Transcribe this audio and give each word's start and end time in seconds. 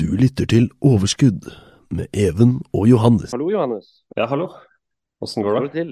Du 0.00 0.14
lytter 0.16 0.46
til 0.48 0.70
Overskudd 0.80 1.44
med 1.92 2.06
Even 2.16 2.54
og 2.72 2.86
Johannes. 2.88 3.34
Hallo, 3.34 3.50
Johannes. 3.52 3.88
Ja, 4.16 4.24
hallo. 4.30 4.46
Åssen 5.20 5.44
går 5.44 5.52
det? 5.52 5.58
Går 5.58 5.66
det? 5.66 5.72
det 5.74 5.82
til? 5.82 5.90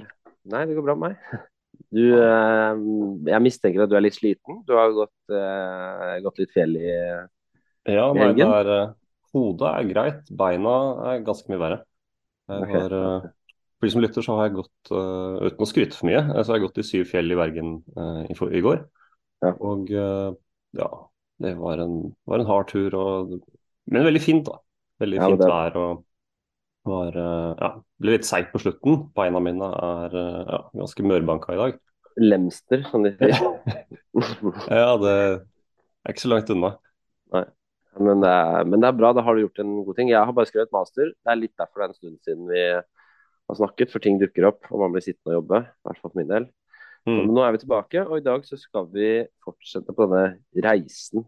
Nei, 0.49 0.63
det 0.65 0.77
går 0.79 0.87
bra 0.87 0.95
med 0.97 1.11
meg. 1.11 1.43
Du, 1.93 2.01
eh, 2.17 2.81
jeg 3.29 3.45
mistenker 3.45 3.85
at 3.85 3.91
du 3.93 3.99
er 3.99 4.05
litt 4.07 4.17
sliten. 4.17 4.63
Du 4.65 4.73
har 4.79 4.95
gått, 4.97 5.13
eh, 5.29 6.15
gått 6.25 6.41
litt 6.41 6.55
fjell 6.57 6.79
i 6.81 6.87
Ja, 6.89 8.07
nei, 8.15 8.15
det 8.15 8.31
Helgen? 8.31 8.55
er 8.61 8.71
eh, 8.77 8.95
Hodet 9.37 9.75
er 9.75 9.91
greit, 9.91 10.33
beina 10.41 10.79
er 11.11 11.21
ganske 11.29 11.53
mye 11.53 11.61
verre. 11.61 11.79
Jeg 12.49 12.73
har, 12.73 12.97
eh, 13.03 13.29
for 13.77 13.91
de 13.91 13.93
som 13.93 14.07
lytter, 14.07 14.25
så 14.25 14.39
har 14.39 14.49
jeg 14.49 14.57
gått, 14.57 14.89
uten 14.89 15.67
å 15.67 15.69
skryte 15.69 16.01
for 16.01 16.09
mye, 16.09 16.25
så 16.33 16.49
har 16.49 16.57
jeg 16.57 16.65
gått 16.65 16.81
i 16.81 16.87
syv 16.95 17.13
fjell 17.13 17.37
i 17.37 17.37
Bergen 17.37 17.77
i, 18.25 18.35
for, 18.41 18.57
i 18.57 18.65
går. 18.65 18.81
Ja. 19.45 19.53
Og 19.53 19.93
ja, 19.93 20.91
det 21.45 21.57
var 21.61 21.85
en, 21.85 22.17
var 22.25 22.41
en 22.41 22.49
hard 22.49 22.73
tur, 22.73 22.97
og, 22.97 23.37
men 23.91 24.07
veldig 24.07 24.23
fint, 24.23 24.45
da. 24.49 24.59
Veldig 25.03 25.19
Ja, 25.19 25.27
fint 25.29 25.41
det- 25.43 25.51
vær. 25.51 25.77
og 25.77 26.05
var, 26.89 27.09
eh, 27.17 27.55
ja, 27.61 27.71
ble 28.01 28.15
litt 28.17 28.25
seigt 28.29 28.53
på 28.53 28.61
slutten. 28.63 29.13
Beina 29.15 29.41
mine 29.45 29.69
er 29.69 30.15
eh, 30.17 30.45
ja, 30.49 30.61
ganske 30.75 31.05
mørbanka 31.05 31.53
i 31.55 31.61
dag. 31.61 31.79
Lemster, 32.19 32.83
som 32.91 33.05
de 33.05 33.13
sier. 33.19 33.39
Ja, 34.73 34.97
det 34.99 35.13
er 35.15 36.13
ikke 36.13 36.25
så 36.25 36.31
langt 36.33 36.51
unna. 36.51 36.75
Men 37.99 38.21
det, 38.23 38.31
er, 38.31 38.65
men 38.65 38.81
det 38.81 38.87
er 38.89 38.95
bra, 38.95 39.11
da 39.13 39.23
har 39.27 39.35
du 39.35 39.43
gjort 39.43 39.59
en 39.59 39.73
god 39.85 39.97
ting. 39.99 40.11
Jeg 40.13 40.23
har 40.23 40.33
bare 40.35 40.47
skrevet 40.47 40.71
master. 40.75 41.11
Det 41.13 41.33
er 41.33 41.39
litt 41.41 41.55
derfor 41.59 41.81
det 41.81 41.85
er 41.85 41.91
en 41.93 41.99
stund 41.99 42.19
siden 42.23 42.47
vi 42.51 42.61
har 42.79 43.57
snakket, 43.59 43.91
for 43.91 43.99
ting 44.05 44.21
dukker 44.21 44.47
opp 44.53 44.69
og 44.71 44.83
man 44.85 44.95
blir 44.95 45.03
sittende 45.03 45.35
og 45.35 45.41
jobbe. 45.41 45.61
I 45.67 45.89
hvert 45.89 45.99
fall 46.03 46.13
for 46.13 46.19
min 46.21 46.31
del. 46.31 46.47
Mm. 47.09 47.17
Men 47.25 47.33
nå 47.35 47.43
er 47.47 47.55
vi 47.57 47.63
tilbake, 47.65 48.05
og 48.07 48.19
i 48.21 48.25
dag 48.27 48.45
så 48.47 48.59
skal 48.61 48.87
vi 48.93 49.09
fortsette 49.45 49.95
på 49.97 50.07
denne 50.07 50.39
reisen 50.69 51.27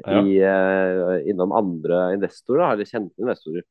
Ja. 0.00 0.22
i, 0.24 0.38
uh, 0.40 1.18
innom 1.28 1.52
andre 1.52 2.14
investorer, 2.16 2.72
eller 2.72 2.88
kjente 2.88 3.18
investorer. 3.20 3.64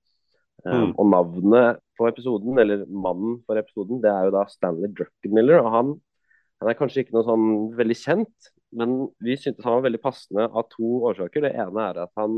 Um, 0.64 0.91
Mm. 0.91 0.91
og 1.02 1.08
navnet 1.09 1.80
på 1.97 2.05
episoden, 2.08 2.59
eller 2.61 2.83
mannen 2.86 3.39
for 3.47 3.58
episoden, 3.58 3.97
det 4.03 4.11
er 4.11 4.27
jo 4.27 4.33
da 4.36 4.44
Stanley 4.45 4.92
Druckenmiller. 4.94 5.58
Og 5.64 5.71
han, 5.73 5.89
han 6.61 6.70
er 6.70 6.77
kanskje 6.77 7.02
ikke 7.02 7.15
noe 7.15 7.26
sånn 7.26 7.48
veldig 7.80 7.98
kjent, 7.98 8.52
men 8.71 9.08
vi 9.26 9.33
syntes 9.42 9.65
han 9.65 9.80
var 9.80 9.87
veldig 9.89 10.02
passende 10.04 10.45
av 10.45 10.67
to 10.70 11.02
årsaker. 11.10 11.42
Det 11.48 11.55
ene 11.58 11.87
er 11.89 12.04
at 12.04 12.11
han 12.15 12.37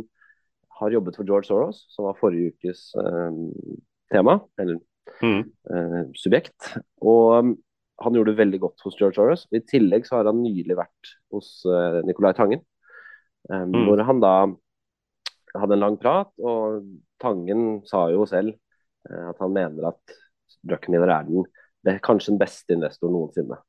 har 0.79 0.95
jobbet 0.95 1.15
for 1.19 1.27
George 1.27 1.45
Soros, 1.51 1.83
som 1.91 2.05
var 2.07 2.15
forrige 2.17 2.53
ukes 2.55 2.93
um, 2.95 3.51
tema, 4.11 4.39
eller 4.57 4.79
Mm. 5.21 5.43
uh, 5.69 6.05
subjekt. 6.15 6.77
Og 7.03 7.35
um, 7.43 7.49
han 8.01 8.13
gjorde 8.15 8.31
det 8.31 8.39
veldig 8.39 8.59
godt 8.63 8.79
hos 8.85 8.95
George 8.97 9.15
Soros. 9.19 9.43
I 9.51 9.59
tillegg 9.59 10.07
så 10.07 10.15
har 10.21 10.29
han 10.31 10.39
nylig 10.41 10.77
vært 10.79 11.11
hos 11.29 11.65
uh, 11.67 11.99
Nicolai 12.07 12.31
Tangen, 12.33 12.63
eh, 13.51 13.65
Mm. 13.65 13.85
hvor 13.87 14.03
han 14.07 14.21
da 14.23 14.35
hadde 15.59 15.73
en 15.73 15.83
lang 15.83 15.97
prat, 16.01 16.31
og 16.39 16.83
Tangen 17.21 17.83
sa 17.87 18.07
jo 18.11 18.25
selv 18.25 18.55
uh, 19.09 19.29
at 19.29 19.37
han 19.39 19.53
mener 19.53 19.91
at 19.91 20.15
Druckenmiller 20.63 21.11
er 21.11 21.27
den, 21.27 21.45
det 21.83 21.93
er 21.93 22.03
kanskje 22.03 22.33
den 22.33 22.41
beste 22.41 22.75
investoren 22.75 23.13
noensinne. 23.13 23.59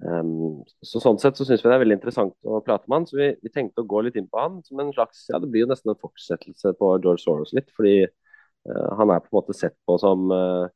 Um, 0.00 0.62
så 0.80 1.00
Sånn 1.02 1.18
sett 1.20 1.36
så 1.36 1.44
syns 1.44 1.60
vi 1.60 1.68
det 1.68 1.74
er 1.76 1.82
veldig 1.82 1.98
interessant 1.98 2.32
å 2.48 2.62
prate 2.64 2.88
med 2.88 3.02
han, 3.02 3.06
så 3.10 3.18
vi, 3.18 3.26
vi 3.44 3.52
tenkte 3.52 3.82
å 3.84 3.88
gå 3.90 4.00
litt 4.06 4.16
inn 4.16 4.30
på 4.32 4.40
han 4.40 4.62
som 4.64 4.80
en 4.80 4.94
slags 4.96 5.26
ja 5.28 5.36
Det 5.42 5.50
blir 5.52 5.66
jo 5.66 5.68
nesten 5.68 5.92
en 5.92 5.98
fortsettelse 6.00 6.72
på 6.78 6.92
George 7.04 7.20
Soros 7.20 7.52
litt, 7.52 7.68
fordi 7.76 8.06
uh, 8.06 8.90
han 8.96 9.12
er 9.12 9.20
på 9.20 9.28
en 9.28 9.38
måte 9.42 9.56
sett 9.58 9.76
på 9.84 9.98
som 10.00 10.30
uh, 10.32 10.70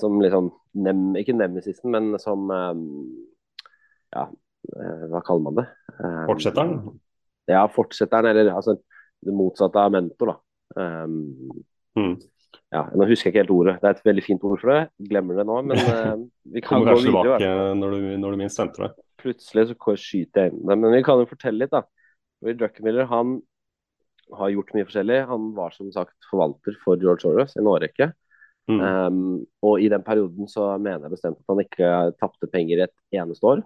som 0.00 0.16
liksom 0.22 0.48
nem, 0.86 1.10
Ikke 1.20 1.36
nemesisten, 1.36 1.92
men 1.92 2.16
som 2.22 2.48
um, 2.50 2.86
Ja, 4.14 4.26
hva 5.12 5.20
kaller 5.22 5.44
man 5.44 5.60
det? 5.60 5.66
Um, 6.00 6.24
Fortsetteren? 6.32 6.78
Ja, 7.52 7.66
fortsetteren, 7.72 8.30
eller 8.32 8.52
altså 8.54 8.76
det 9.26 9.34
motsatte 9.34 9.80
av 9.80 9.94
mentor, 9.94 10.34
da. 10.34 10.38
Um, 10.76 11.62
Mm. 11.96 12.18
ja, 12.74 12.82
nå 12.92 13.06
husker 13.08 13.30
jeg 13.30 13.32
ikke 13.32 13.42
helt 13.46 13.54
ordet. 13.54 13.74
Det 13.80 13.88
er 13.88 13.94
et 13.96 14.04
veldig 14.04 14.22
fint 14.26 14.42
ord 14.44 14.60
for 14.60 14.68
det. 14.68 14.80
Glemmer 15.08 15.38
det 15.40 15.46
nå, 15.48 15.54
men 15.64 15.78
uh, 15.80 16.18
vi 16.54 16.60
kan 16.60 16.84
gå 16.84 16.92
videre. 16.98 17.38
tilbake 17.38 17.78
når 17.80 17.94
du, 17.94 18.00
når 18.20 18.34
du 18.34 18.40
minst 18.42 18.60
venter 18.60 18.84
det. 18.84 18.90
Plutselig 19.22 19.64
så 19.70 19.94
skyter 19.96 20.42
jeg 20.44 20.52
inn 20.52 20.60
det. 20.60 20.76
Men 20.76 20.92
vi 20.92 21.00
kan 21.06 21.22
jo 21.22 21.30
fortelle 21.30 21.64
litt, 21.64 21.72
da. 21.72 21.86
Druckenmiller 22.44 23.08
han 23.08 23.38
har 24.36 24.52
gjort 24.52 24.74
mye 24.76 24.86
forskjellig. 24.90 25.22
Han 25.30 25.50
var 25.56 25.72
som 25.72 25.88
sagt 25.94 26.28
forvalter 26.28 26.76
for 26.82 27.00
George 27.00 27.24
Soros 27.24 27.56
i 27.56 27.62
en 27.62 27.70
årrekke. 27.72 28.10
Mm. 28.68 28.80
Um, 28.82 29.18
og 29.64 29.80
i 29.80 29.88
den 29.88 30.02
perioden 30.04 30.50
så 30.50 30.72
mener 30.76 31.06
jeg 31.06 31.14
bestemt 31.14 31.38
at 31.40 31.52
han 31.52 31.62
ikke 31.62 31.90
tapte 32.20 32.50
penger 32.50 32.82
i 32.82 32.86
et 32.88 33.22
eneste 33.22 33.46
år. 33.46 33.64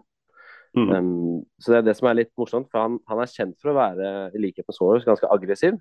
Mm. 0.76 0.90
Um, 0.94 1.40
så 1.58 1.72
det 1.72 1.80
er 1.80 1.86
det 1.88 1.96
som 1.98 2.08
er 2.10 2.20
litt 2.20 2.32
morsomt, 2.38 2.68
for 2.70 2.84
han, 2.84 2.98
han 3.10 3.22
er 3.22 3.32
kjent 3.32 3.56
for 3.60 3.72
å 3.72 3.78
være, 3.78 4.12
i 4.34 4.42
likhet 4.42 4.68
med 4.68 4.76
Soros, 4.76 5.06
ganske 5.08 5.30
aggressiv. 5.34 5.78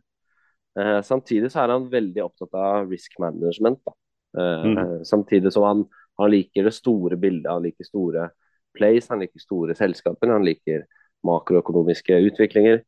Uh, 0.80 1.00
samtidig 1.06 1.52
så 1.54 1.64
er 1.64 1.76
han 1.76 1.90
veldig 1.92 2.24
opptatt 2.26 2.58
av 2.58 2.90
risk 2.90 3.18
management. 3.22 3.82
Da. 3.86 3.96
mm. 4.40 4.80
Samtidig 5.10 5.54
som 5.54 5.66
han, 5.66 5.84
han 6.22 6.32
liker 6.34 6.68
det 6.68 6.76
store 6.78 7.18
bildet, 7.22 7.50
han 7.52 7.66
liker 7.66 7.88
store 7.88 8.30
plays, 8.78 9.10
han 9.10 9.24
liker 9.24 9.42
store 9.42 9.76
selskaper, 9.78 10.32
han 10.32 10.46
liker 10.46 10.86
makroøkonomiske 11.28 12.18
utviklinger. 12.30 12.84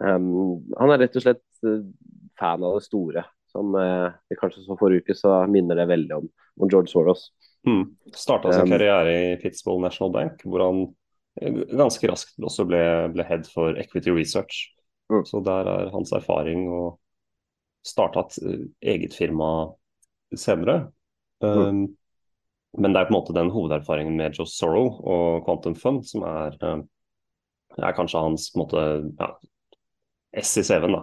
Um, 0.00 0.62
han 0.78 0.94
er 0.94 1.04
rett 1.04 1.18
og 1.18 1.24
slett 1.24 1.42
eh, 1.66 1.82
fan 2.38 2.64
av 2.66 2.78
det 2.78 2.86
store. 2.86 3.24
Som 3.50 3.74
eh, 3.74 4.08
vi 4.30 4.38
kanskje 4.38 4.62
så 4.62 4.76
forrige 4.78 5.06
uke, 5.06 5.16
så 5.18 5.40
minner 5.50 5.78
det 5.80 5.88
veldig 5.90 6.18
om, 6.20 6.28
om 6.60 6.70
George 6.70 6.92
Soros. 6.92 7.30
Mm. 7.66 7.82
Starta 8.14 8.52
sin 8.54 8.68
Um, 8.68 8.74
karriere 8.76 9.16
i 9.16 9.36
Pittsburgh 9.40 9.82
National 9.82 10.12
Bank, 10.14 10.44
hvor 10.46 10.64
han 10.64 10.84
eh, 10.84 10.92
ganske 11.40 12.10
raskt 12.10 12.44
også 12.44 12.66
ble, 12.68 12.82
ble 13.14 13.24
head 13.24 13.46
for 13.48 13.78
Equity 13.80 14.12
Research. 14.14 14.68
Mm. 15.10 15.24
Så 15.26 15.40
der 15.44 15.68
er 15.68 15.92
hans 15.94 16.12
erfaring 16.14 16.68
å 16.70 16.82
starte 17.86 18.22
et 18.26 18.38
eh, 18.44 18.64
eget 18.94 19.16
firma 19.16 19.70
senere. 20.36 20.90
Um, 21.40 21.96
Men 22.78 22.92
det 22.94 23.00
er 23.00 23.08
på 23.08 23.14
en 23.14 23.16
måte 23.16 23.34
den 23.34 23.50
hovederfaringen 23.50 24.14
med 24.20 24.36
Joe 24.36 24.46
Sorrow 24.46 25.00
og 25.00 25.46
Quantum 25.46 25.74
Fund 25.74 26.04
som 26.06 26.22
er, 26.28 26.54
eh, 26.62 26.82
er 27.80 27.96
kanskje 27.96 28.22
hans 28.22 28.50
på 28.52 28.60
en 28.60 28.62
måte, 28.62 28.84
ja, 29.18 29.32
S 30.44 30.52
i 30.60 30.62
CV-en. 30.62 30.94
da. 30.94 31.02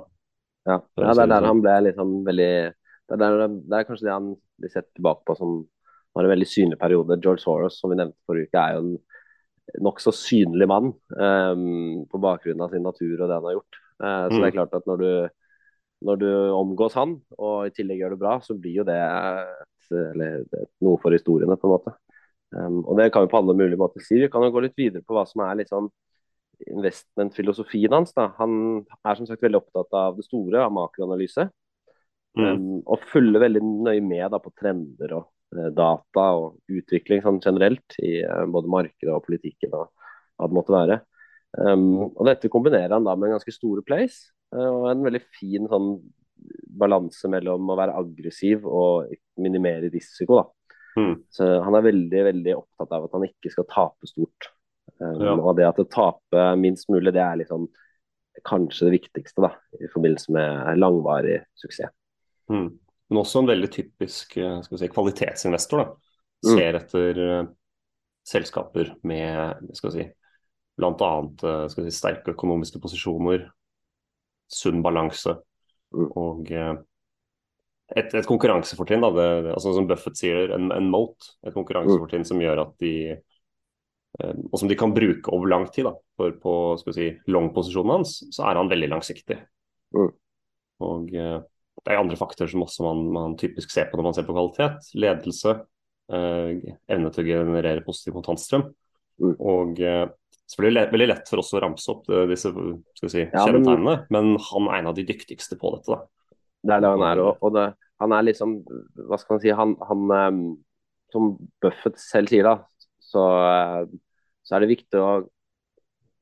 Ja, 0.67 0.78
ja 0.78 1.16
det 1.17 1.25
er 1.25 1.31
der 1.33 1.41
sånn. 1.41 1.49
han 1.49 1.63
ble 1.66 1.75
liksom 1.90 2.13
veldig 2.28 2.51
det 3.07 3.16
er, 3.16 3.19
der, 3.23 3.47
det 3.47 3.75
er 3.75 3.87
kanskje 3.87 4.07
det 4.07 4.16
han 4.16 4.31
blir 4.59 4.72
sett 4.72 4.87
tilbake 4.95 5.23
på 5.28 5.35
som 5.40 5.59
var 6.16 6.25
en 6.25 6.33
veldig 6.33 6.47
synlig 6.49 6.79
periode. 6.79 7.19
George 7.23 7.43
Soros, 7.43 7.78
som 7.79 7.91
vi 7.91 7.99
nevnte 7.99 8.19
forrige 8.28 8.49
uke, 8.49 8.63
er 8.63 8.75
jo 8.75 8.81
en 8.83 8.97
nokså 9.84 10.14
synlig 10.16 10.67
mann 10.69 10.93
um, 11.17 12.05
på 12.08 12.22
bakgrunn 12.23 12.61
av 12.64 12.72
sin 12.72 12.85
natur 12.85 13.19
og 13.19 13.28
det 13.28 13.35
han 13.35 13.47
har 13.49 13.58
gjort. 13.58 13.79
Eh, 13.97 14.25
så 14.29 14.37
Mm. 14.37 14.41
det 14.41 14.47
er 14.47 14.55
klart 14.55 14.73
at 14.78 14.87
når 14.87 14.97
du, 14.97 15.29
når 16.08 16.16
du 16.22 16.29
omgås 16.53 16.93
han, 16.93 17.22
og 17.37 17.67
i 17.67 17.73
tillegg 17.75 17.99
gjør 17.99 18.16
det 18.16 18.19
bra, 18.22 18.40
så 18.41 18.55
blir 18.55 18.81
jo 18.81 18.87
det 18.87 18.97
et, 18.97 19.91
eller, 19.91 20.43
er 20.53 20.66
noe 20.85 20.97
for 21.02 21.11
historiene, 21.11 21.58
på 21.58 21.67
en 21.67 21.75
måte. 21.75 21.96
Um, 22.55 22.84
og 22.85 22.97
det 22.97 23.11
kan 23.11 23.25
vi 23.25 23.31
på 23.31 23.37
alle 23.41 23.55
mulige 23.58 23.79
måter 23.79 23.99
si. 23.99 24.22
Vi 24.22 24.29
kan 24.31 24.43
jo 24.46 24.52
gå 24.55 24.61
litt 24.64 24.78
videre 24.78 25.03
på 25.03 25.17
hva 25.17 25.25
som 25.28 25.41
er 25.43 25.55
litt 25.59 25.72
sånn 25.73 25.90
investmentfilosofien 26.67 27.93
hans. 27.93 28.14
da. 28.14 28.31
Han 28.40 28.85
er 29.03 29.16
som 29.16 29.28
sagt 29.28 29.43
veldig 29.43 29.59
opptatt 29.61 29.93
av 29.93 30.16
det 30.17 30.25
store, 30.25 30.64
av 30.64 30.72
makroanalyse. 30.73 31.49
Mm. 32.37 32.46
Um, 32.46 32.81
og 32.85 33.03
følger 33.11 33.41
veldig 33.41 33.64
nøye 33.66 34.02
med 34.05 34.31
da, 34.31 34.40
på 34.40 34.53
trender 34.58 35.17
og 35.17 35.28
data 35.52 36.26
og 36.38 36.58
utvikling 36.67 37.22
sånn 37.23 37.40
generelt 37.44 37.96
i 38.03 38.20
eh, 38.23 38.46
både 38.52 38.72
markedet 38.72 39.14
og 39.14 39.23
politikken 39.28 39.76
og 39.78 39.88
hva 40.38 40.49
det 40.49 40.58
måtte 40.58 40.76
være. 40.76 40.99
Um, 41.58 42.11
og 42.11 42.26
Dette 42.28 42.52
kombinerer 42.52 42.94
han 42.94 43.08
da 43.08 43.16
med 43.17 43.32
ganske 43.34 43.53
store 43.55 43.82
plays. 43.85 44.28
og 44.53 44.90
en 44.91 45.03
veldig 45.03 45.22
fin 45.35 45.66
sånn 45.67 45.97
balanse 46.78 47.28
mellom 47.32 47.72
å 47.72 47.78
være 47.79 47.96
aggressiv 47.97 48.67
og 48.67 49.09
minimere 49.41 49.90
risiko. 49.91 50.44
da. 50.44 50.46
Mm. 51.02 51.16
Så 51.32 51.47
Han 51.64 51.76
er 51.76 51.88
veldig 51.88 52.23
veldig 52.32 52.55
opptatt 52.58 52.91
av 52.91 53.08
at 53.08 53.17
han 53.17 53.28
ikke 53.28 53.52
skal 53.52 53.67
tape 53.72 54.08
stort. 54.08 54.52
Um, 55.00 55.22
Ja. 55.22 55.34
Og 55.35 55.55
det 55.58 55.67
at 55.67 55.78
det 55.78 55.90
taper 55.90 56.55
minst 56.55 56.90
mulig, 56.90 57.14
det 57.14 57.23
er 57.23 57.38
liksom 57.38 57.67
kanskje 58.46 58.85
det 58.88 59.00
viktigste 59.02 59.41
da, 59.41 59.55
i 59.82 59.90
forbindelse 59.90 60.32
med 60.32 60.78
langvarig 60.78 61.41
suksess. 61.55 61.91
Mm. 62.50 62.78
Men 63.07 63.21
også 63.21 63.41
en 63.41 63.49
veldig 63.49 63.69
typisk 63.71 64.37
eh, 64.41 64.59
si, 64.67 64.91
kvalitetsinvestor. 64.91 65.83
da. 65.83 66.13
Mm. 66.45 66.53
Ser 66.53 66.79
etter 66.81 67.21
eh, 67.25 67.43
selskaper 68.27 68.95
med 69.07 69.75
skal 69.77 69.93
si, 69.95 70.07
bl.a. 70.77 71.11
Uh, 71.41 71.67
si, 71.71 71.87
sterke 71.95 72.35
økonomiske 72.35 72.81
posisjoner, 72.83 73.47
sunn 74.51 74.83
balanse 74.85 75.37
Mm. 75.95 76.07
og 76.19 76.51
eh, 76.51 76.73
et, 77.95 78.11
et 78.11 78.27
konkurransefortrinn. 78.27 79.03
Da, 79.03 79.11
det, 79.15 79.53
altså 79.53 79.73
Som 79.75 79.87
Buffett 79.89 80.19
sier, 80.19 80.53
en, 80.55 80.71
en 80.75 80.89
moat. 80.91 81.31
Et 81.47 81.55
konkurransefortrinn 81.55 82.27
som 82.27 82.41
gjør 82.43 82.65
at 82.65 82.73
de 82.83 82.93
eh, 83.15 84.33
og 84.51 84.57
som 84.59 84.71
de 84.71 84.79
kan 84.79 84.95
bruke 84.95 85.31
over 85.33 85.51
lang 85.51 85.67
tid. 85.71 85.87
Da. 85.87 85.95
For 86.19 86.35
på 86.41 86.55
skal 86.81 86.93
vi 86.93 86.97
si, 86.97 87.11
long-posisjonen 87.31 87.99
hans 87.99 88.17
så 88.35 88.49
er 88.49 88.59
han 88.59 88.71
veldig 88.71 88.91
langsiktig. 88.95 89.39
Mm. 89.95 90.11
Og 90.87 91.15
eh, 91.15 91.37
det 91.87 91.93
er 91.95 92.01
andre 92.03 92.17
faktorer 92.19 92.51
som 92.51 92.66
også 92.66 92.84
man, 92.84 93.01
man 93.16 93.35
typisk 93.39 93.72
ser 93.72 93.87
på 93.87 93.95
når 93.97 94.09
man 94.09 94.16
ser 94.17 94.25
på 94.28 94.35
kvalitet. 94.35 94.89
Ledelse, 94.99 95.53
eh, 96.11 96.49
evne 96.91 97.11
til 97.16 97.23
å 97.23 97.28
generere 97.31 97.84
positiv 97.85 98.17
kontantstrøm. 98.19 98.66
Mm. 99.23 99.34
Og 99.39 99.79
eh, 99.81 100.03
selvfølgelig 100.51 100.75
le- 100.75 100.91
veldig 100.93 101.07
lett 101.13 101.31
for 101.31 101.39
oss 101.41 101.53
å 101.55 101.61
ramse 101.63 101.87
opp 101.95 102.09
eh, 102.11 102.25
disse 102.29 102.51
si, 102.51 103.23
Ja, 103.23 103.45
men- 103.55 104.03
men 104.13 104.34
han 104.49 104.67
er 104.67 104.78
en 104.81 104.87
av 104.91 104.95
de 104.99 105.05
dyktigste 105.07 105.55
på 105.57 105.72
dette. 105.78 105.95
da. 105.95 106.03
Det 106.67 106.75
er 106.75 106.81
det 106.84 106.91
han 106.91 107.05
er. 107.07 107.23
Og, 107.23 107.37
og 107.41 107.53
det, 107.55 107.66
han 108.01 108.11
er 108.13 108.23
liksom 108.28 108.53
Hva 109.07 109.17
skal 109.22 109.35
man 109.37 109.41
si 109.41 109.49
Han, 109.55 109.75
han 109.87 110.11
um, 110.11 110.57
Som 111.13 111.37
Buffett 111.63 111.97
selv 112.01 112.28
sier, 112.28 112.43
da, 112.43 112.57
så, 112.99 113.23
uh, 113.23 113.85
så 114.43 114.55
er 114.57 114.66
det 114.66 114.73
viktig 114.75 114.99
å, 114.99 115.11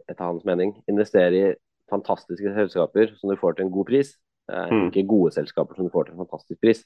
etter 0.08 0.22
hans 0.28 0.44
mening, 0.46 0.76
investere 0.88 1.40
i 1.40 1.56
fantastiske 1.90 2.52
selskaper 2.54 3.16
som 3.18 3.32
du 3.32 3.36
får 3.42 3.56
til 3.58 3.66
en 3.66 3.72
god 3.74 3.88
pris. 3.90 4.12
Uh, 4.52 4.68
Mm. 4.70 4.88
Ikke 4.90 5.08
gode 5.10 5.34
selskaper 5.34 5.76
som 5.76 5.88
du 5.88 5.94
får 5.94 6.08
til 6.10 6.16
en 6.16 6.26
fantastisk 6.26 6.60
pris. 6.62 6.84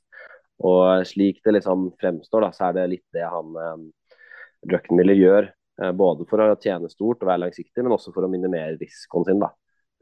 Og 0.59 1.05
slik 1.07 1.39
det 1.43 1.53
liksom 1.55 1.89
fremstår, 1.99 2.43
da, 2.43 2.51
så 2.55 2.67
er 2.69 2.75
det 2.75 2.89
litt 2.91 3.05
det 3.15 3.23
han 3.23 3.55
eh, 3.55 3.77
Druckenmiller 4.67 5.15
gjør. 5.15 5.47
Eh, 5.81 5.91
Både 5.95 6.25
for 6.27 6.43
å 6.43 6.57
tjene 6.59 6.89
stort 6.91 7.23
og 7.23 7.29
være 7.29 7.45
langsiktig, 7.45 7.83
men 7.83 7.95
også 7.95 8.11
for 8.11 8.27
å 8.27 8.31
minimere 8.31 8.75
risikoen 8.79 9.27
sin. 9.27 9.39
da. 9.39 9.53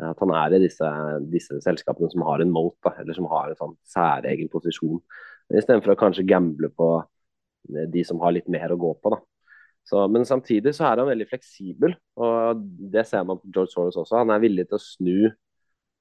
At 0.02 0.18
han 0.22 0.34
er 0.34 0.56
i 0.58 0.62
disse, 0.62 0.90
disse 1.30 1.60
selskapene 1.62 2.10
som 2.14 2.26
har 2.26 2.42
en 2.42 2.52
moat, 2.54 2.76
da, 2.86 2.96
eller 3.02 3.18
som 3.18 3.30
har 3.30 3.50
en 3.50 3.58
sånn 3.60 3.78
særegen 3.86 4.50
posisjon. 4.54 5.00
Istedenfor 5.54 5.94
å 5.94 6.00
kanskje 6.02 6.26
gamble 6.30 6.70
på 6.74 6.92
eh, 7.04 7.86
de 7.94 8.06
som 8.06 8.22
har 8.26 8.34
litt 8.34 8.50
mer 8.50 8.74
å 8.74 8.82
gå 8.82 8.96
på. 8.98 9.14
da. 9.14 9.22
Så, 9.88 10.02
men 10.12 10.26
samtidig 10.28 10.74
så 10.76 10.90
er 10.90 11.00
han 11.00 11.08
veldig 11.08 11.30
fleksibel, 11.30 11.94
og 12.20 12.66
det 12.92 13.06
ser 13.08 13.24
man 13.24 13.38
på 13.40 13.54
George 13.54 13.72
Soros 13.72 13.96
også. 14.02 14.18
Han 14.20 14.34
er 14.34 14.42
villig 14.44 14.66
til 14.68 14.76
å 14.76 14.84
snu 14.84 15.20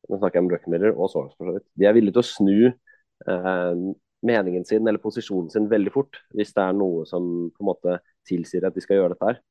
nå 0.06 0.18
snakker 0.18 0.38
jeg 0.38 0.44
om 0.44 0.50
Druckenmiller 0.50 0.94
og 0.94 1.10
Soros 1.10 1.34
for 1.36 1.48
så 1.48 1.56
vidt. 1.56 1.66
De 1.78 1.88
er 1.88 1.96
villige 1.96 2.16
til 2.16 2.22
å 2.22 2.28
snu 2.30 2.58
eh, 2.68 3.86
meningen 4.26 4.64
sin 4.68 4.86
eller 4.86 5.02
posisjonen 5.02 5.50
sin 5.52 5.68
veldig 5.70 5.92
fort, 5.94 6.20
hvis 6.36 6.54
det 6.56 6.64
er 6.64 6.76
noe 6.76 7.04
som 7.08 7.26
på 7.52 7.64
en 7.64 7.70
måte 7.70 7.98
tilsier 8.28 8.66
at 8.66 8.76
de 8.76 8.84
skal 8.84 9.00
gjøre 9.00 9.14
dette 9.14 9.30
her. 9.30 9.42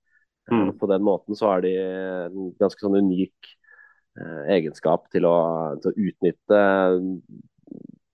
Mm. 0.52 0.62
Eh, 0.62 0.74
På 0.80 0.90
den 0.92 1.06
måten 1.06 1.38
så 1.38 1.54
har 1.54 1.66
de 1.66 1.76
en 1.80 2.52
ganske 2.60 2.82
sånn 2.82 3.00
unik 3.00 3.52
eh, 4.20 4.44
egenskap 4.58 5.10
til 5.14 5.28
å, 5.30 5.38
til 5.82 5.92
å 5.92 6.10
utnytte 6.10 6.62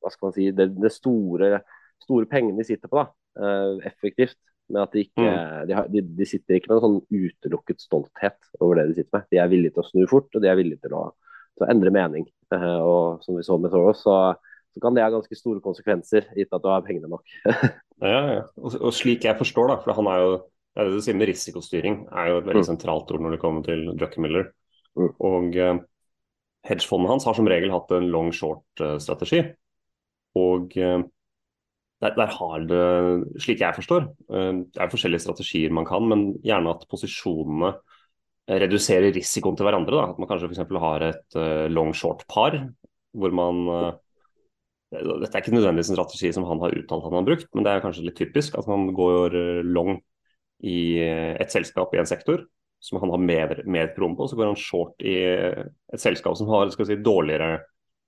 hva 0.02 0.10
skal 0.10 0.30
man 0.30 0.36
si, 0.38 0.48
det, 0.56 0.72
det 0.82 0.94
store, 0.94 1.60
store 2.02 2.30
pengene 2.30 2.62
de 2.64 2.72
sitter 2.72 2.90
på, 2.90 3.04
da, 3.04 3.12
eh, 3.38 3.92
effektivt. 3.92 4.40
Med 4.72 4.86
at 4.86 4.94
de 4.96 5.02
ikke 5.04 5.32
de, 5.68 5.74
har, 5.76 5.88
de, 5.92 6.02
de 6.16 6.26
sitter 6.30 6.56
ikke 6.56 6.70
med 6.72 6.78
en 6.78 6.84
sånn 6.86 7.26
utelukket 7.28 7.82
stolthet 7.84 8.54
over 8.64 8.80
det 8.80 8.86
de 8.88 9.02
sitter 9.02 9.18
med. 9.18 9.26
De 9.34 9.40
er 9.44 9.50
villige 9.52 9.76
til 9.76 9.84
å 9.84 9.90
snu 9.90 10.06
fort, 10.08 10.30
og 10.32 10.46
de 10.46 10.48
er 10.48 10.56
villige 10.56 10.80
til 10.86 10.96
å, 10.96 11.02
til 11.58 11.66
å 11.66 11.70
endre 11.74 11.94
mening. 11.94 12.26
Eh, 12.54 12.80
og 12.84 13.22
som 13.26 13.38
vi 13.38 13.46
så 13.48 13.58
med 13.62 13.74
Soros, 13.74 14.02
så, 14.06 14.16
så 14.72 14.84
kan 14.84 14.96
det 14.96 15.04
ha 15.06 15.12
ganske 15.14 15.38
store 15.38 15.62
konsekvenser, 15.64 16.30
gitt 16.38 16.54
at 16.56 16.64
du 16.64 16.70
har 16.72 16.86
pengene 16.88 17.12
nok. 17.12 17.26
Ja, 18.02 18.22
ja. 18.34 18.38
Og, 18.58 18.74
og 18.82 18.94
slik 18.98 19.28
jeg 19.28 19.38
forstår, 19.38 19.68
da, 19.70 19.76
for 19.84 19.94
han 19.94 20.08
er 20.10 20.24
jo 20.24 20.30
det 20.72 20.80
er 20.82 20.88
det 20.88 20.96
du 20.98 21.04
sier 21.06 21.18
med 21.20 21.28
risikostyring, 21.30 21.98
er 22.18 22.30
jo 22.32 22.38
et 22.40 22.48
veldig 22.48 22.64
Mm. 22.64 22.70
sentralt 22.72 23.12
ord 23.14 23.22
når 23.22 23.36
det 23.36 23.40
kommer 23.44 23.62
til 23.66 23.84
Druckenmiller. 24.00 24.48
Mm. 24.98 25.10
Og 25.28 25.58
eh, 25.60 25.82
hedgefondet 26.66 27.12
hans 27.12 27.28
har 27.30 27.36
som 27.38 27.50
regel 27.52 27.74
hatt 27.76 27.92
en 27.94 28.08
long 28.10 28.32
short-strategi. 28.34 29.44
Og 30.40 30.78
eh, 30.80 31.04
der, 32.02 32.16
der 32.18 32.34
har 32.40 32.66
det, 32.72 32.82
slik 33.44 33.62
jeg 33.62 33.78
forstår, 33.78 34.08
eh, 34.34 34.52
det 34.74 34.82
er 34.82 34.92
forskjellige 34.96 35.26
strategier 35.28 35.76
man 35.76 35.86
kan, 35.86 36.08
men 36.10 36.26
gjerne 36.42 36.74
at 36.74 36.88
posisjonene 36.90 37.76
eh, 38.50 38.60
reduserer 38.64 39.14
risikoen 39.16 39.58
til 39.60 39.68
hverandre. 39.68 39.98
Da. 39.98 40.14
At 40.14 40.22
man 40.22 40.30
kanskje 40.30 40.52
f.eks. 40.52 40.80
har 40.86 41.08
et 41.10 41.38
uh, 41.40 41.68
long 41.72 41.94
short-par, 41.98 42.58
hvor 43.18 43.36
man 43.36 43.62
uh, 43.68 43.92
dette 44.92 45.32
er 45.32 45.40
ikke 45.40 45.54
nødvendigvis 45.56 45.92
en 45.94 45.98
strategi 45.98 46.32
som 46.36 46.46
han 46.50 46.60
har 46.60 46.74
uttalt 46.76 47.06
han 47.08 47.16
har 47.16 47.28
brukt, 47.28 47.48
men 47.56 47.64
det 47.64 47.74
er 47.74 47.84
kanskje 47.84 48.08
litt 48.10 48.18
typisk 48.20 48.58
at 48.60 48.68
man 48.68 48.90
går 48.96 49.38
eh, 49.40 49.60
long 49.64 49.94
i 50.68 50.80
eh, 51.00 51.38
et 51.40 51.54
selskap 51.54 51.94
i 51.96 52.02
en 52.02 52.10
sektor 52.10 52.44
som 52.84 53.00
han 53.00 53.14
har 53.14 53.22
mer, 53.22 53.54
mer 53.70 53.94
troen 53.96 54.18
på, 54.18 54.28
så 54.28 54.36
går 54.36 54.52
han 54.52 54.60
short 54.60 55.06
i 55.06 55.16
eh, 55.30 55.64
et 55.94 56.02
selskap 56.02 56.36
som 56.38 56.50
har 56.52 56.74
skal 56.74 56.90
si, 56.90 57.00
dårligere 57.00 57.62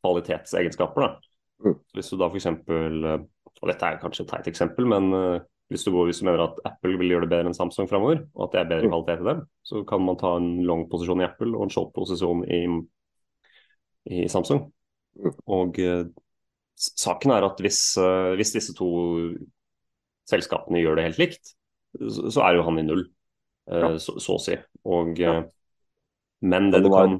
kvalitetsegenskaper. 0.03 1.07
Da. 1.07 1.33
Mm. 1.63 1.80
Hvis 1.95 2.12
du 2.12 2.18
da 2.19 2.27
f.eks. 2.27 2.50
Og 3.63 3.69
dette 3.69 3.88
er 3.88 4.00
kanskje 4.01 4.25
et 4.25 4.31
teit 4.33 4.50
eksempel, 4.51 4.89
men 4.89 5.07
eh, 5.15 5.45
hvis 5.73 5.83
du, 5.87 5.91
hvis 6.05 6.19
du 6.21 6.27
mener 6.27 6.43
at 6.45 6.59
Apple 6.69 6.97
vil 7.01 7.09
gjøre 7.11 7.25
det 7.25 7.31
bedre 7.33 7.49
enn 7.49 7.57
Samsung 7.57 7.89
fremover, 7.89 8.21
og 8.37 8.45
at 8.45 8.53
det 8.53 8.59
er 8.61 8.69
bedre 8.69 8.87
Mm. 8.87 8.93
kvalitet 8.93 9.23
i 9.23 9.27
dem, 9.31 9.41
så 9.65 9.81
kan 9.89 10.03
man 10.05 10.19
ta 10.21 10.35
en 10.37 10.51
long 10.67 10.85
posisjon 10.91 11.23
i 11.23 11.25
Apple 11.27 11.55
og 11.57 11.65
en 11.65 11.73
short 11.73 11.91
posisjon 11.95 12.45
i, 12.45 12.61
i 14.13 14.27
Samsung. 14.31 14.67
Mm. 15.17 15.33
Og 15.57 15.81
uh, 15.81 16.05
saken 16.77 17.33
er 17.35 17.45
at 17.49 17.59
hvis, 17.61 17.81
uh, 18.01 18.33
hvis 18.37 18.53
disse 18.55 18.73
to 18.77 18.87
selskapene 20.29 20.81
gjør 20.81 20.97
det 21.01 21.09
helt 21.09 21.21
likt, 21.21 21.53
så, 21.99 22.29
så 22.33 22.45
er 22.47 22.57
jo 22.57 22.65
han 22.69 22.79
i 22.81 22.87
null, 22.87 23.05
uh, 23.71 23.79
Ja. 23.79 23.91
så, 24.01 24.17
så 24.21 24.37
å 24.37 24.41
si. 24.41 24.57
Og, 24.85 25.19
men 26.43 26.71
det 26.71 26.79
det 26.81 26.87
du 26.87 26.93
kan 26.93 27.19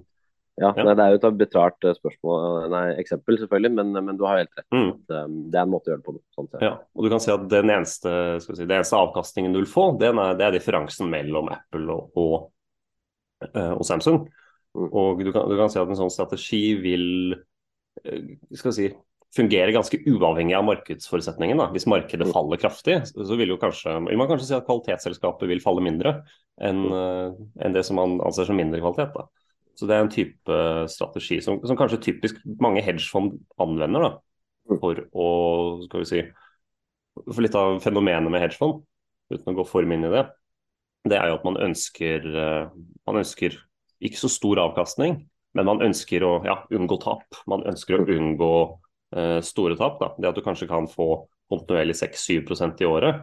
Ja, 0.62 0.70
Ja. 0.78 0.84
Nei, 0.86 0.94
Det 0.94 1.04
er 1.04 1.14
jo 1.16 1.20
et 1.28 1.38
betalt 1.40 1.84
eh, 1.90 1.94
spørsmål, 1.98 2.70
nei, 2.70 2.84
eksempel, 3.02 3.40
selvfølgelig, 3.42 3.72
men, 3.74 3.92
men 4.06 4.18
du 4.18 4.24
har 4.28 4.38
helt 4.38 4.52
rett. 4.58 4.68
mm, 4.72 4.92
Det, 5.10 5.22
det 5.52 5.58
er 5.58 5.64
en 5.66 5.72
måte 5.74 5.90
å 5.90 5.94
gjøre 5.94 6.02
det 6.04 6.06
på. 6.06 6.14
Sånn 6.36 6.50
ja, 6.62 6.74
og 6.94 7.04
du 7.04 7.10
kan 7.10 7.20
si 7.24 7.32
at 7.34 7.48
den 7.50 7.72
eneste, 7.74 8.14
skal 8.44 8.56
si, 8.60 8.66
den 8.68 8.78
eneste 8.78 9.00
avkastningen 9.00 9.54
du 9.56 9.60
vil 9.64 9.72
få, 9.72 9.88
er, 9.98 10.14
det 10.38 10.46
er 10.46 10.52
differansen 10.60 11.10
mellom 11.10 11.50
Apple 11.50 11.90
og, 11.90 12.12
og, 12.22 12.52
eh, 13.50 13.72
og 13.74 13.82
Samsung. 13.88 14.28
Mm. 14.78 14.88
Og 14.92 15.24
du 15.26 15.32
kan, 15.34 15.50
du 15.50 15.58
kan 15.58 15.70
si 15.74 15.82
at 15.82 15.90
en 15.90 15.98
sånn 16.00 16.14
strategi 16.14 16.62
vil 16.82 17.36
eh, 18.06 18.38
skal 18.58 18.74
si, 18.78 18.92
fungere 19.34 19.74
ganske 19.74 19.98
uavhengig 20.06 20.54
av 20.54 20.66
markedsforutsetningen. 20.70 21.58
Da. 21.58 21.72
Hvis 21.74 21.88
markedet 21.90 22.28
Mm. 22.30 22.34
faller 22.36 22.58
kraftig, 22.62 23.00
så 23.10 23.38
vil, 23.38 23.50
jo 23.50 23.58
kanskje, 23.58 23.96
vil 24.06 24.18
man 24.22 24.30
kanskje 24.30 24.52
si 24.52 24.54
at 24.54 24.68
kvalitetsselskapet 24.70 25.50
vil 25.50 25.62
falle 25.66 25.82
mindre 25.82 26.20
enn 26.62 26.84
Mm. 26.86 26.94
eh, 26.94 27.66
enn 27.66 27.74
det 27.74 27.84
som 27.86 27.98
man 27.98 28.20
anser 28.22 28.46
som 28.46 28.56
mindre 28.56 28.78
kvalitet. 28.80 29.14
Da. 29.18 29.26
Så 29.74 29.88
det 29.90 29.96
er 29.96 30.04
en 30.06 30.14
type 30.14 30.58
strategi 30.92 31.40
som, 31.42 31.58
som 31.66 31.78
kanskje 31.80 32.02
typisk 32.04 32.38
mange 32.62 32.84
hedgefond 32.86 33.40
anvender 33.62 34.06
da, 34.06 34.12
Mm. 34.70 34.80
for 34.80 35.00
å 35.12 35.28
skal 35.88 36.04
vi 36.04 36.08
si, 36.08 36.24
For 37.14 37.46
litt 37.46 37.54
av 37.54 37.76
fenomenet 37.84 38.32
med 38.32 38.42
hedgefond, 38.42 38.80
uten 39.30 39.52
å 39.52 39.58
gå 39.60 39.66
for 39.70 39.86
mye 39.86 40.00
inn 40.00 40.08
i 40.08 40.14
det, 40.16 40.24
det 41.06 41.20
er 41.20 41.30
jo 41.30 41.36
at 41.38 41.44
man 41.46 41.60
ønsker, 41.62 42.26
eh, 42.26 42.72
man 43.06 43.20
ønsker 43.20 43.58
ikke 44.02 44.18
så 44.18 44.30
stor 44.32 44.62
avkastning, 44.64 45.20
men 45.54 45.68
man 45.68 45.84
ønsker 45.86 46.26
å 46.26 46.32
ja, 46.48 46.56
unngå 46.74 46.98
tap. 47.04 47.28
Man 47.46 47.62
ønsker 47.70 48.00
å 48.00 48.08
unngå 48.10 48.54
uh, 49.14 49.40
store 49.46 49.78
tap. 49.78 50.00
Da. 50.02 50.10
Det 50.18 50.32
at 50.32 50.40
du 50.40 50.42
kanskje 50.42 50.68
kan 50.68 50.90
få 50.90 51.28
kontinuerlig 51.54 51.94
6-7% 52.00 52.82
i 52.82 52.88
året. 52.90 53.22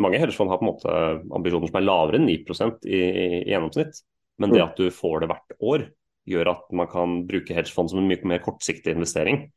Mange 0.00 0.20
hedgefond 0.22 0.52
har 0.52 0.60
på 0.60 0.64
en 0.64 0.70
måte 0.70 0.94
ambisjoner 1.34 1.68
som 1.68 1.80
er 1.80 1.84
lavere 1.84 2.20
enn 2.20 2.30
9 2.30 2.38
i, 2.38 2.94
i, 2.94 3.00
i 3.42 3.50
gjennomsnitt. 3.50 3.98
Men 4.42 4.54
det 4.54 4.62
Mm. 4.62 4.68
at 4.68 4.76
du 4.76 4.90
får 4.90 5.20
det 5.22 5.28
hvert 5.30 5.58
år, 5.60 5.84
gjør 6.28 6.50
at 6.52 6.72
man 6.72 6.88
kan 6.90 7.26
bruke 7.26 7.54
hedgefond 7.54 7.90
som 7.90 7.98
en 8.02 8.08
mye 8.08 8.24
mer 8.24 8.42
kortsiktig 8.42 8.94
investering. 8.94 9.52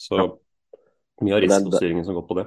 Så 0.00 0.16
Ja. 0.16 0.28
mye 1.20 1.36
av 1.36 1.42
risikostyringen 1.44 2.04
som 2.04 2.14
går 2.16 2.28
på 2.28 2.36
det. 2.40 2.46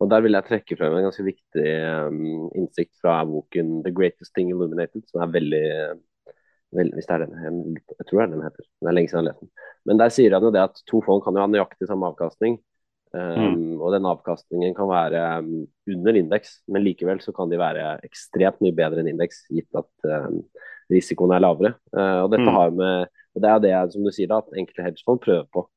Og 0.00 0.08
Der 0.08 0.20
vil 0.22 0.32
jeg 0.32 0.44
trekke 0.46 0.76
frem 0.78 0.94
en 0.94 1.10
ganske 1.10 1.24
viktig 1.26 1.68
um, 2.06 2.50
innsikt 2.54 2.94
fra 3.02 3.24
boken 3.26 3.82
'The 3.82 3.90
Greatest 3.90 4.32
Thing 4.34 4.50
Illuminated', 4.50 5.02
som 5.10 5.20
er 5.22 5.32
veldig, 5.32 6.00
veldig 6.72 6.94
hvis 6.94 7.06
det 7.06 7.14
er 7.14 7.26
den, 7.26 7.34
jeg, 7.34 8.06
tror 8.06 8.20
det 8.20 8.28
er 8.28 8.34
den 8.36 8.46
heter. 8.46 8.64
Det 8.80 8.88
er 8.88 8.92
lenge 8.94 9.10
siden 9.10 9.24
jeg 9.24 9.26
har 9.26 9.30
lest 9.32 9.40
den. 9.40 9.50
Men 9.84 9.98
der 9.98 10.08
sier 10.14 10.32
han 10.32 10.42
jo 10.42 10.50
det 10.54 10.62
at 10.62 10.82
to 10.86 11.02
fond 11.02 11.22
kan 11.24 11.34
jo 11.34 11.40
ha 11.40 11.50
nøyaktig 11.50 11.88
samme 11.88 12.06
avkastning. 12.06 12.60
Um, 13.12 13.80
Og 13.80 13.92
den 13.92 14.04
avkastningen 14.04 14.74
kan 14.76 14.86
være 14.86 15.38
um, 15.40 15.66
under 15.88 16.14
indeks, 16.14 16.60
men 16.68 16.84
likevel 16.84 17.20
så 17.20 17.32
kan 17.34 17.48
de 17.50 17.58
være 17.58 18.00
ekstremt 18.04 18.60
mye 18.60 18.76
bedre 18.76 19.00
enn 19.00 19.08
indeks, 19.08 19.46
gitt 19.50 19.68
at 19.74 19.88
um, 20.04 20.42
risikoen 20.92 21.34
er 21.36 21.42
lavere. 21.44 21.74
Uh, 21.94 22.24
og 22.24 22.30
dette 22.34 22.46
Mm. 22.48 22.54
har 22.54 22.70
med, 22.70 23.08
Og 23.36 23.42
Det 23.42 23.50
er 23.50 23.58
det 23.60 23.92
som 23.92 24.02
du 24.02 24.10
sier 24.10 24.26
da, 24.26 24.38
at 24.38 24.56
enkelte 24.56 24.82
hedgefond 24.82 25.20
prøver 25.22 25.44
på. 25.52 25.68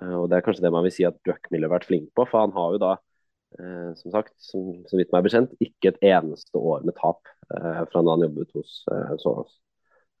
Uh, 0.00 0.22
og 0.22 0.30
Det 0.30 0.36
er 0.36 0.44
kanskje 0.46 0.62
det 0.62 0.72
man 0.72 0.84
vil 0.84 0.92
si 0.94 1.04
at 1.04 1.18
Druckmiller 1.26 1.68
har 1.68 1.78
vært 1.78 1.88
flink 1.90 2.08
på. 2.16 2.24
For 2.30 2.40
han 2.40 2.52
har 2.52 2.72
jo 2.72 2.78
da, 2.80 2.92
uh, 3.60 3.90
som 3.98 4.10
sagt, 4.14 4.32
som, 4.38 4.84
så 4.88 4.96
vidt 4.96 5.12
meg 5.12 5.20
er 5.20 5.28
bekjent, 5.28 5.52
ikke 5.60 5.92
et 5.92 6.00
eneste 6.14 6.56
år 6.56 6.86
med 6.86 6.96
tap 6.96 7.20
uh, 7.52 7.84
fra 7.90 8.00
da 8.02 8.14
han 8.16 8.24
jobbet 8.24 8.54
hos 8.56 8.84
Soros. 9.20 9.58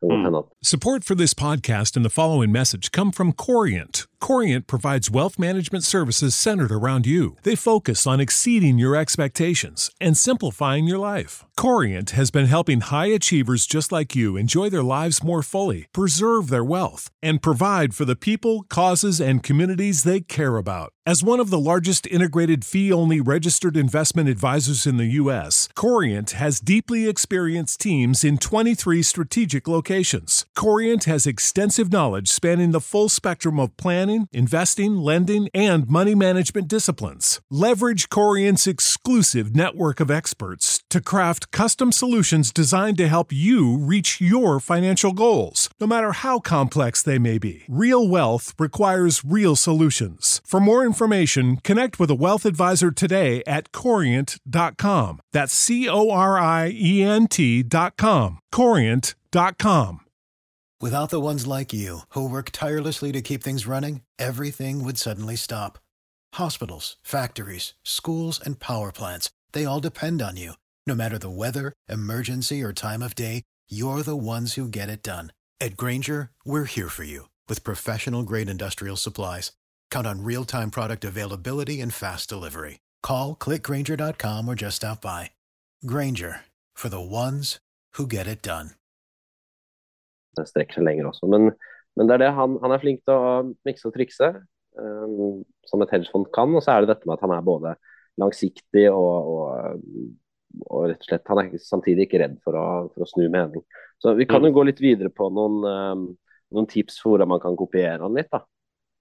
Mm. 0.02 0.48
Support 0.62 1.04
for 1.04 1.14
this 1.14 1.32
podcast 1.32 1.94
and 1.94 2.04
the 2.04 2.10
following 2.10 2.50
message 2.50 2.90
come 2.90 3.12
from 3.12 3.32
Corient. 3.32 4.08
Corient 4.20 4.66
provides 4.66 5.10
wealth 5.10 5.38
management 5.38 5.84
services 5.84 6.34
centered 6.34 6.72
around 6.72 7.06
you. 7.06 7.36
They 7.42 7.54
focus 7.54 8.06
on 8.06 8.20
exceeding 8.20 8.78
your 8.78 8.96
expectations 8.96 9.90
and 10.00 10.16
simplifying 10.16 10.84
your 10.84 10.98
life. 10.98 11.44
Corient 11.56 12.10
has 12.10 12.30
been 12.30 12.46
helping 12.46 12.82
high 12.82 13.06
achievers 13.06 13.66
just 13.66 13.92
like 13.92 14.16
you 14.16 14.36
enjoy 14.36 14.70
their 14.70 14.82
lives 14.82 15.22
more 15.22 15.42
fully, 15.42 15.86
preserve 15.92 16.48
their 16.48 16.64
wealth, 16.64 17.10
and 17.22 17.42
provide 17.42 17.94
for 17.94 18.04
the 18.04 18.16
people, 18.16 18.62
causes, 18.64 19.20
and 19.20 19.42
communities 19.42 20.02
they 20.02 20.20
care 20.20 20.56
about. 20.56 20.92
As 21.04 21.24
one 21.24 21.40
of 21.40 21.50
the 21.50 21.58
largest 21.58 22.06
integrated 22.06 22.64
fee 22.64 22.92
only 22.92 23.20
registered 23.20 23.76
investment 23.76 24.28
advisors 24.28 24.86
in 24.86 24.98
the 24.98 25.18
U.S., 25.18 25.68
Corient 25.74 26.30
has 26.30 26.60
deeply 26.60 27.08
experienced 27.08 27.80
teams 27.80 28.22
in 28.22 28.38
23 28.38 29.02
strategic 29.02 29.66
locations. 29.66 30.46
Corient 30.54 31.02
has 31.06 31.26
extensive 31.26 31.90
knowledge 31.90 32.28
spanning 32.28 32.70
the 32.70 32.80
full 32.80 33.08
spectrum 33.08 33.58
of 33.58 33.76
planning, 33.76 34.28
investing, 34.30 34.94
lending, 34.94 35.48
and 35.52 35.88
money 35.88 36.14
management 36.14 36.68
disciplines. 36.68 37.40
Leverage 37.50 38.08
Corient's 38.08 38.68
exclusive 38.68 39.56
network 39.56 39.98
of 39.98 40.08
experts 40.08 40.84
to 40.88 41.00
craft 41.00 41.50
custom 41.50 41.90
solutions 41.90 42.52
designed 42.52 42.98
to 42.98 43.08
help 43.08 43.32
you 43.32 43.76
reach 43.76 44.20
your 44.20 44.60
financial 44.60 45.12
goals, 45.12 45.68
no 45.80 45.86
matter 45.88 46.12
how 46.12 46.38
complex 46.38 47.02
they 47.02 47.18
may 47.18 47.38
be. 47.38 47.64
Real 47.68 48.06
wealth 48.06 48.54
requires 48.56 49.24
real 49.24 49.56
solutions. 49.56 50.40
For 50.46 50.60
more 50.60 50.91
information, 50.92 51.56
connect 51.56 51.98
with 51.98 52.10
a 52.10 52.20
wealth 52.26 52.44
advisor 52.44 52.90
today 52.90 53.42
at 53.46 53.72
corient.com. 53.72 55.20
That's 55.32 55.54
C 55.54 55.88
O 55.88 56.10
R 56.10 56.38
I 56.38 56.70
E 56.74 57.02
N 57.02 57.26
T.com. 57.28 58.38
Corient.com. 58.52 60.00
Without 60.86 61.10
the 61.10 61.20
ones 61.30 61.46
like 61.46 61.72
you, 61.72 62.00
who 62.14 62.28
work 62.28 62.50
tirelessly 62.50 63.12
to 63.12 63.22
keep 63.22 63.42
things 63.42 63.68
running, 63.68 64.00
everything 64.18 64.84
would 64.84 64.98
suddenly 64.98 65.36
stop. 65.36 65.78
Hospitals, 66.34 66.96
factories, 67.02 67.74
schools, 67.84 68.40
and 68.44 68.58
power 68.58 68.90
plants, 68.90 69.30
they 69.52 69.64
all 69.64 69.80
depend 69.80 70.20
on 70.20 70.36
you. 70.36 70.52
No 70.86 70.94
matter 70.94 71.18
the 71.18 71.30
weather, 71.30 71.72
emergency, 71.88 72.62
or 72.64 72.72
time 72.72 73.02
of 73.02 73.14
day, 73.14 73.42
you're 73.70 74.02
the 74.02 74.16
ones 74.16 74.54
who 74.54 74.66
get 74.68 74.88
it 74.88 75.02
done. 75.04 75.32
At 75.60 75.76
Granger, 75.76 76.30
we're 76.44 76.64
here 76.64 76.88
for 76.88 77.04
you 77.04 77.28
with 77.48 77.64
professional 77.64 78.24
grade 78.24 78.50
industrial 78.50 78.96
supplies. 78.96 79.52
Count 79.92 80.06
on 80.06 80.24
real 80.24 80.44
time 80.44 80.70
product 80.70 81.04
availability 81.04 81.80
and 81.82 81.92
fast 81.92 82.28
delivery. 82.28 82.78
Call 83.02 83.36
clickgranger.com 83.36 84.48
or 84.48 84.54
just 84.54 84.76
stop 84.76 85.00
by. 85.02 85.30
Granger 85.84 86.40
for 86.74 86.88
the 86.88 87.00
ones 87.00 87.58
who 87.96 88.06
get 88.06 88.26
it 88.26 88.42
done. 88.42 88.70
Det 90.32 90.46
strekker 90.48 90.78
seg 90.78 90.86
lenger 90.86 91.10
også, 91.10 91.28
men, 91.28 91.50
men 91.98 92.08
det 92.08 92.14
er 92.14 92.22
det 92.22 92.30
han, 92.38 92.54
han, 92.62 92.72
er 92.72 92.80
flink 92.80 93.02
til 93.04 93.12
å 93.12 93.32
mikse 93.68 93.90
og 93.90 93.92
trikse, 93.92 94.30
um, 94.80 95.42
som 95.68 95.84
et 95.84 95.92
hedgefond 95.92 96.30
kan. 96.32 96.54
Og 96.56 96.64
så 96.64 96.72
er 96.72 96.86
det 96.86 96.94
dette 96.94 97.04
med 97.04 97.18
at 97.18 97.26
han 97.26 97.34
er 97.36 97.44
både 97.44 97.74
langsiktig 98.22 98.86
og, 98.88 99.28
og, 99.34 99.84
og 100.70 100.86
rett 100.88 101.04
og 101.04 101.10
slett 101.10 101.28
han 101.34 101.42
er 101.42 101.52
samtidig 101.60 102.06
ikke 102.06 102.22
redd 102.24 102.40
for 102.40 102.56
å, 102.56 102.64
for 102.94 103.04
å 103.04 103.10
snu 103.10 103.26
mening. 103.26 103.60
Så 104.00 104.16
vi 104.16 104.24
kan 104.30 104.40
jo 104.40 104.54
mm. 104.54 104.56
gå 104.56 104.64
litt 104.70 104.80
videre 104.80 105.12
på 105.12 105.28
noen, 105.36 105.60
um, 105.68 106.08
noen 106.56 106.70
tips 106.70 107.02
for 107.02 107.12
hvordan 107.12 107.34
man 107.34 107.44
kan 107.44 107.58
kopiere 107.60 108.00
han 108.00 108.16
litt. 108.16 108.32
da. 108.32 108.40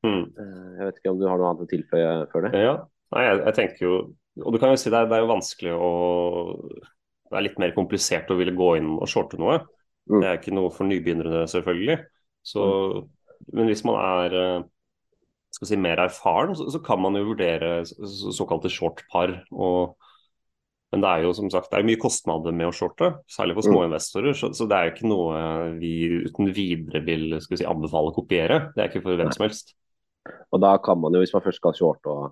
Mm. 0.05 0.23
Eh, 0.33 0.71
jeg 0.79 0.87
vet 0.87 0.97
ikke 0.99 1.13
om 1.13 1.19
du 1.19 1.27
har 1.29 1.37
noe 1.37 1.51
annet 1.51 1.67
å 1.67 1.69
tilføye 1.69 2.15
før 2.31 2.47
det? 2.47 2.51
Ja, 2.57 2.73
Nei, 3.11 3.23
jeg, 3.27 3.39
jeg, 3.41 3.55
tenker 3.57 3.83
jo 3.83 3.95
Og 4.39 4.53
du 4.55 4.57
kan 4.61 4.71
jo 4.71 4.79
si 4.79 4.87
det 4.89 5.01
er, 5.01 5.07
det 5.11 5.17
er 5.17 5.25
jo 5.25 5.33
vanskelig 5.33 5.73
å 5.75 5.89
Det 7.27 7.37
er 7.37 7.45
litt 7.45 7.59
mer 7.61 7.73
komplisert 7.75 8.31
å 8.31 8.37
ville 8.39 8.55
gå 8.55 8.69
inn 8.79 8.93
og 8.97 9.09
shorte 9.11 9.39
noe. 9.39 9.59
Mm. 10.09 10.19
Det 10.19 10.27
er 10.27 10.39
ikke 10.39 10.55
noe 10.55 10.71
for 10.73 10.89
nybegynnere, 10.89 11.45
selvfølgelig. 11.51 11.97
Så, 12.43 12.63
mm. 12.65 13.09
Men 13.55 13.69
hvis 13.69 13.83
man 13.87 13.99
er 14.01 14.35
eh, 14.39 14.63
skal 15.55 15.69
si, 15.69 15.79
mer 15.79 16.01
erfaren, 16.03 16.55
så, 16.57 16.67
så, 16.73 16.81
kan 16.83 16.99
man 17.03 17.15
jo 17.15 17.29
vurdere 17.29 17.81
såkalte 17.85 18.71
short-par. 18.71 19.37
Men 20.91 21.03
det 21.03 21.07
er 21.07 21.23
jo 21.23 21.31
som 21.35 21.47
sagt 21.53 21.71
det 21.71 21.79
er 21.79 21.87
mye 21.87 21.99
kostnader 22.01 22.55
med 22.55 22.67
å 22.67 22.75
shorte, 22.75 23.13
særlig 23.31 23.55
for 23.59 23.67
små 23.69 23.83
mm. 23.83 23.85
investorer. 23.87 24.35
Så, 24.35 24.51
så, 24.57 24.67
det 24.67 24.77
er 24.77 24.87
jo 24.89 24.93
ikke 24.95 25.11
noe 25.11 25.43
vi 25.79 25.93
uten 26.27 26.51
videre 26.55 27.03
vil 27.07 27.37
si, 27.45 27.63
anbefale 27.63 28.11
å 28.11 28.17
kopiere. 28.17 28.65
Det 28.75 28.83
er 28.83 28.91
ikke 28.91 29.05
for 29.05 29.19
hvem 29.19 29.31
som 29.35 29.47
helst. 29.47 29.75
Og 30.29 30.61
da 30.61 30.75
kan 30.83 30.99
man 31.01 31.15
jo, 31.15 31.23
hvis 31.23 31.33
man 31.35 31.43
først 31.45 31.61
skal 31.61 31.75
shorte 31.77 32.11
og 32.11 32.23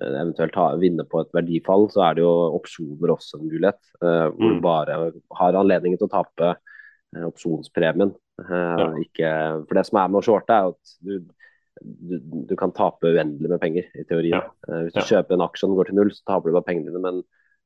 eh, 0.00 0.14
eventuelt 0.14 0.56
ha, 0.60 0.68
vinne 0.80 1.06
på 1.08 1.22
et 1.22 1.32
verdifall, 1.34 1.88
så 1.92 2.06
er 2.06 2.18
det 2.18 2.24
jo 2.24 2.32
opsjoner 2.58 3.14
også 3.16 3.38
en 3.38 3.46
mulighet. 3.48 3.80
Uh, 4.02 4.28
hvor 4.30 4.48
mm. 4.48 4.56
du 4.56 4.64
bare 4.64 4.98
har 5.40 5.60
anledningen 5.60 6.00
til 6.00 6.08
å 6.08 6.12
tape 6.12 6.50
uh, 6.54 7.28
opsjonspremien. 7.28 8.14
Uh, 8.42 8.54
ja. 8.54 8.88
ikke, 9.04 9.30
for 9.68 9.78
det 9.78 9.86
som 9.88 10.02
er 10.02 10.10
med 10.10 10.22
å 10.22 10.26
shorte, 10.26 10.58
er 10.58 10.72
at 10.72 10.96
du, 11.04 11.14
du, 11.82 12.18
du 12.50 12.56
kan 12.58 12.74
tape 12.76 13.10
uendelig 13.10 13.50
med 13.50 13.62
penger, 13.62 13.88
i 13.98 14.06
teorien. 14.08 14.42
Ja. 14.42 14.82
hvis 14.86 14.96
du 14.96 15.02
ja. 15.02 15.08
kjøper 15.14 15.38
en 15.38 15.46
aksje 15.48 15.66
og 15.66 15.72
den 15.72 15.80
går 15.80 15.90
til 15.90 15.98
null, 16.00 16.12
så 16.14 16.26
taper 16.34 16.50
du 16.50 16.58
bare 16.58 16.68
pengene 16.68 16.92
dine. 16.92 17.02
Men 17.02 17.22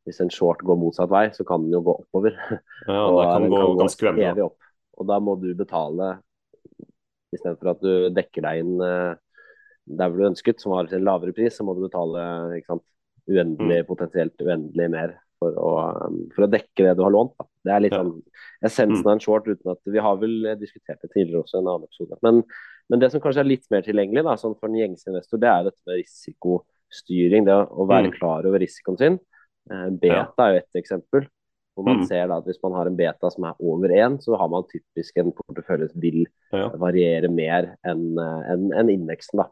hvis 0.06 0.22
en 0.22 0.30
short 0.30 0.62
går 0.66 0.78
motsatt 0.78 1.10
vei, 1.10 1.26
så 1.34 1.44
kan 1.46 1.66
den 1.66 1.74
jo 1.74 1.82
gå 1.88 1.98
oppover. 2.04 2.38
Ja, 2.86 3.02
det 3.10 3.28
kan 3.32 3.50
gå 3.50 3.60
kan 3.60 3.80
ganske 3.82 4.14
evig 4.14 4.46
opp. 4.46 4.72
Og 4.96 5.08
da 5.10 5.16
må 5.20 5.34
du 5.36 5.50
betale, 5.58 6.14
istedenfor 7.34 7.74
at 7.74 7.82
du 7.82 8.06
dekker 8.14 8.46
deg 8.46 8.62
inn 8.62 8.76
der 9.86 10.10
hvor 10.10 10.20
du 10.20 10.28
ønsket, 10.30 10.60
som 10.62 10.74
var 10.74 10.88
til 10.90 11.00
en 11.00 11.06
lavere 11.06 11.34
pris, 11.36 11.54
så 11.56 11.66
må 11.66 11.76
du 11.76 11.84
betale 11.86 12.22
sant, 12.66 12.84
uendelig, 13.26 13.82
mm. 13.82 13.88
potensielt 13.88 14.42
uendelig 14.42 14.88
mer 14.92 15.14
for 15.42 15.56
å, 15.60 15.72
um, 16.06 16.22
for 16.34 16.46
å, 16.46 16.50
dekke 16.50 16.86
det 16.86 16.94
du 16.96 17.04
har 17.04 17.12
lånt. 17.14 17.34
Da. 17.38 17.46
Det 17.66 17.74
er 17.74 17.84
litt 17.84 17.96
sånn 17.96 18.14
essensen 18.64 19.02
mm. 19.02 19.06
av 19.06 19.12
en 19.12 19.22
short, 19.22 19.50
uten 19.50 19.74
at 19.74 19.92
vi 19.92 20.02
har 20.02 20.18
vel 20.22 20.50
diskutert 20.60 21.02
det 21.02 21.12
tidligere 21.12 21.42
også 21.44 21.58
i 21.58 21.60
en 21.60 21.70
annen 21.72 21.86
episode. 21.88 22.18
Men, 22.26 22.42
men, 22.90 23.02
det 23.02 23.12
som 23.12 23.22
kanskje 23.22 23.44
er 23.44 23.50
litt 23.50 23.66
mer 23.74 23.86
tilgjengelig 23.86 24.26
da, 24.26 24.36
sånn 24.40 24.56
for 24.56 24.70
en 24.70 24.78
gjengse 24.80 25.10
investor, 25.10 25.42
det 25.42 25.52
er 25.52 25.68
dette 25.68 25.90
med 25.90 26.00
risikostyring. 26.00 27.48
Det 27.48 27.56
å 27.56 27.88
være 27.88 28.12
mm. 28.12 28.18
klar 28.18 28.48
over 28.48 28.62
risikoen 28.62 29.00
sin. 29.02 29.18
Eh, 29.70 29.88
beta 30.02 30.46
er 30.46 30.54
jo 30.54 30.62
ett 30.64 30.82
eksempel. 30.82 31.28
Hvor 31.76 31.84
man 31.84 31.98
mm. 32.00 32.06
ser 32.08 32.30
da 32.30 32.38
at 32.40 32.46
Hvis 32.48 32.62
man 32.62 32.72
har 32.72 32.88
en 32.88 32.96
beta 32.96 33.28
som 33.28 33.44
er 33.44 33.58
over 33.60 33.92
én, 33.92 34.14
så 34.24 34.38
har 34.40 34.48
man 34.48 34.64
typisk 34.70 35.18
en 35.20 35.34
portefølje 35.36 35.90
som 35.90 36.00
vil 36.00 36.22
ja. 36.54 36.70
variere 36.80 37.28
mer 37.28 37.74
enn 37.84 38.16
en, 38.16 38.70
en 38.72 38.92
indeksen. 38.94 39.42
da. 39.42 39.50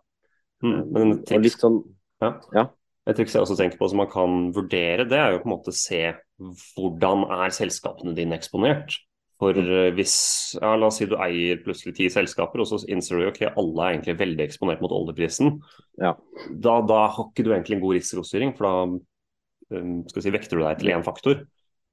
Mm, 0.64 0.82
men 0.94 1.14
et 1.18 1.26
triks, 1.28 1.58
sånn, 1.60 1.82
ja. 2.24 2.34
Ja. 2.56 2.68
et 3.10 3.18
triks 3.18 3.34
jeg 3.36 3.44
også 3.44 3.58
tenker 3.58 3.80
på 3.80 3.88
som 3.92 4.00
man 4.00 4.12
kan 4.12 4.46
vurdere, 4.56 5.04
det 5.08 5.18
er 5.20 5.34
jo 5.34 5.42
på 5.42 5.50
en 5.50 5.56
måte 5.58 5.74
se 5.76 6.06
hvordan 6.40 7.26
er 7.44 7.52
selskapene 7.54 8.16
dine 8.16 8.38
eksponert. 8.38 8.96
For 9.42 9.56
mm. 9.56 9.70
Eh, 9.76 9.88
hvis, 9.96 10.16
ja, 10.60 10.74
La 10.78 10.88
oss 10.88 11.00
si 11.00 11.08
du 11.10 11.16
eier 11.20 11.62
plutselig 11.64 11.96
ti 11.98 12.08
selskaper, 12.12 12.62
og 12.62 12.70
så 12.70 12.80
innser 12.90 13.20
du 13.20 13.30
ok, 13.30 13.42
alle 13.50 13.86
er 13.86 13.96
egentlig 13.96 14.18
veldig 14.20 14.46
eksponert 14.46 14.84
mot 14.84 14.94
oljeprisen. 14.94 15.58
Ja. 16.02 16.14
Da, 16.50 16.78
da, 16.86 17.00
har 17.16 17.28
ikke 17.28 17.46
du 17.46 17.52
egentlig 17.52 17.78
en 17.78 17.84
god 17.84 17.98
risikostyring, 17.98 18.54
for 18.58 18.68
da 18.68 19.80
um, 19.80 19.98
skal 20.10 20.24
si, 20.24 20.34
vekter 20.34 20.60
du 20.60 20.64
deg 20.66 20.80
til 20.80 20.94
én 20.94 21.06
faktor. 21.06 21.44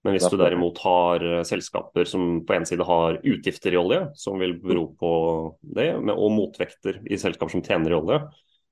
Men 0.01 0.15
hvis 0.15 0.25
du 0.33 0.37
derimot 0.39 0.79
har 0.81 1.21
uh, 1.21 1.41
selskaper 1.45 2.07
som 2.09 2.39
på 2.45 2.55
en 2.55 2.65
side 2.65 2.85
har 2.85 3.19
utgifter 3.19 3.75
i 3.75 3.81
olje, 3.81 4.05
som 4.17 4.39
vil 4.41 4.55
bero 4.61 4.87
på 4.97 5.11
det, 5.77 5.91
og 5.97 6.31
motvekter 6.33 7.03
i 7.05 7.19
selskaper 7.21 7.53
som 7.53 7.65
tjener 7.65 7.93
i 7.93 7.99
olje, 7.99 8.21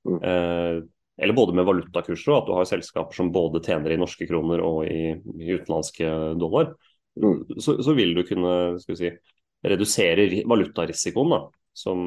Mm. 0.08 0.18
Eh, 0.22 0.82
eller 1.20 1.36
både 1.36 1.54
med 1.56 1.66
valutakurser, 1.68 2.32
og 2.32 2.38
at 2.38 2.48
du 2.48 2.54
har 2.56 2.68
selskaper 2.68 3.16
som 3.16 3.32
både 3.32 3.60
tjener 3.64 3.92
i 3.92 4.00
norske 4.00 4.24
kroner 4.28 4.62
og 4.64 4.86
i, 4.88 5.12
i 5.12 5.52
utenlandske 5.52 6.08
dollar. 6.40 6.72
Mm. 7.20 7.42
Så, 7.60 7.76
så, 7.82 7.92
vil 7.96 8.14
du 8.16 8.22
kunne 8.24 8.52
si, 8.80 9.10
redusere 9.66 10.28
valutarisikoen 10.48 11.34
da, 11.34 11.40
som, 11.76 12.04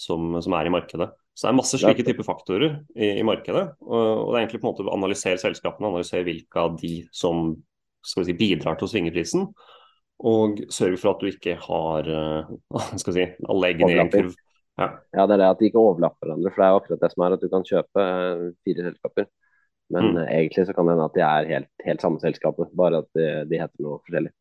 som, 0.00 0.32
som, 0.42 0.56
er 0.58 0.66
i 0.66 0.74
markedet. 0.74 1.12
Så 1.32 1.46
det 1.46 1.52
er 1.52 1.60
masse 1.60 1.78
slike 1.80 2.04
typer 2.08 2.26
faktorer 2.26 2.80
i, 2.96 3.20
i 3.22 3.26
markedet. 3.26 3.68
Og, 3.86 4.00
og, 4.02 4.32
det 4.32 4.34
er 4.34 4.42
egentlig 4.42 4.62
på 4.64 4.66
en 4.66 4.72
måte 4.72 4.88
å 4.88 4.96
analysere 4.96 5.40
selskapene, 5.40 5.92
analysere 5.92 6.26
hvilke 6.26 6.66
av 6.66 6.74
de 6.82 6.96
som 7.14 7.52
si, 8.02 8.34
bidrar 8.34 8.80
til 8.80 8.88
å 8.88 8.92
svinge 8.96 9.14
prisen. 9.14 9.46
Og 10.26 10.58
sørge 10.74 10.98
for 10.98 11.14
at 11.14 11.22
du 11.22 11.30
ikke 11.30 11.54
har 11.68 12.10
skal 13.00 13.14
si, 13.14 13.30
alle 13.46 13.70
eggene 13.70 13.94
i 13.94 14.02
en 14.02 14.10
kurv. 14.10 14.34
Ja. 14.80 14.88
ja. 15.12 15.24
det 15.26 15.36
er 15.36 15.40
det 15.42 15.48
at 15.52 15.60
de 15.60 15.68
ikke 15.68 15.82
overlapper 15.82 16.28
hverandre. 16.28 16.52
For 16.52 16.62
det 16.62 16.66
er 16.66 16.74
jo 16.74 16.80
akkurat 16.82 17.02
det 17.04 17.12
som 17.12 17.24
er 17.24 17.36
at 17.36 17.42
du 17.42 17.48
kan 17.52 17.66
kjøpe 17.68 18.04
eh, 18.04 18.44
fire 18.66 18.86
selskaper. 18.88 19.28
Men 19.92 20.12
mm. 20.14 20.20
egentlig 20.24 20.66
så 20.66 20.74
kan 20.76 20.88
det 20.88 20.94
hende 20.94 21.08
at 21.10 21.16
de 21.16 21.24
er 21.26 21.50
helt, 21.50 21.72
helt 21.84 22.04
samme 22.04 22.22
selskapet, 22.22 22.70
bare 22.78 23.02
at 23.02 23.10
de, 23.18 23.26
de 23.50 23.60
heter 23.60 23.84
noe 23.84 23.98
forskjellig. 24.00 24.32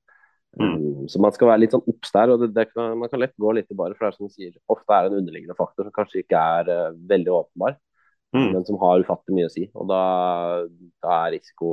Mm. 0.59 0.73
Um, 0.75 1.07
så 1.07 1.19
man 1.23 1.31
skal 1.31 1.47
være 1.47 1.63
litt 1.63 1.75
sånn 1.75 1.87
obs 1.87 2.11
der. 2.11 2.33
og 2.33 2.43
det, 2.43 2.51
det 2.55 2.67
kan, 2.71 2.97
Man 2.99 3.11
kan 3.11 3.21
lett 3.23 3.35
gå 3.39 3.53
litt 3.55 3.71
i 3.71 3.77
bare, 3.77 3.95
for 3.95 4.05
det 4.05 4.11
er 4.11 4.17
som 4.17 4.31
du 4.31 4.35
sier, 4.35 4.55
ofte 4.71 4.95
er 4.95 5.07
det 5.07 5.13
en 5.13 5.23
underliggende 5.23 5.57
faktor 5.59 5.87
som 5.87 5.95
kanskje 5.95 6.23
ikke 6.23 6.43
er 6.59 6.71
uh, 6.71 6.99
veldig 7.11 7.33
åpenbar, 7.37 7.77
mm. 8.35 8.47
men 8.53 8.67
som 8.67 8.79
har 8.83 9.03
ufattelig 9.03 9.37
mye 9.37 9.49
å 9.49 9.53
si. 9.53 9.67
Og 9.75 9.89
da, 9.91 10.01
da 11.03 11.17
er 11.25 11.35
risiko, 11.37 11.71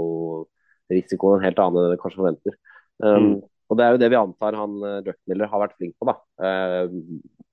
risikoen 0.90 1.38
en 1.38 1.48
helt 1.48 1.62
annen 1.62 1.86
enn 1.86 1.94
det 1.94 2.02
kanskje 2.02 2.22
forventer. 2.22 2.58
Um, 2.98 3.14
mm. 3.28 3.38
Og 3.68 3.78
det 3.78 3.84
er 3.84 3.94
jo 3.94 4.00
det 4.00 4.08
vi 4.12 4.18
antar 4.18 4.56
han 4.56 4.78
Druckmiller 5.04 5.50
har 5.52 5.62
vært 5.64 5.76
flink 5.76 5.94
på, 6.00 6.08
da. 6.08 6.14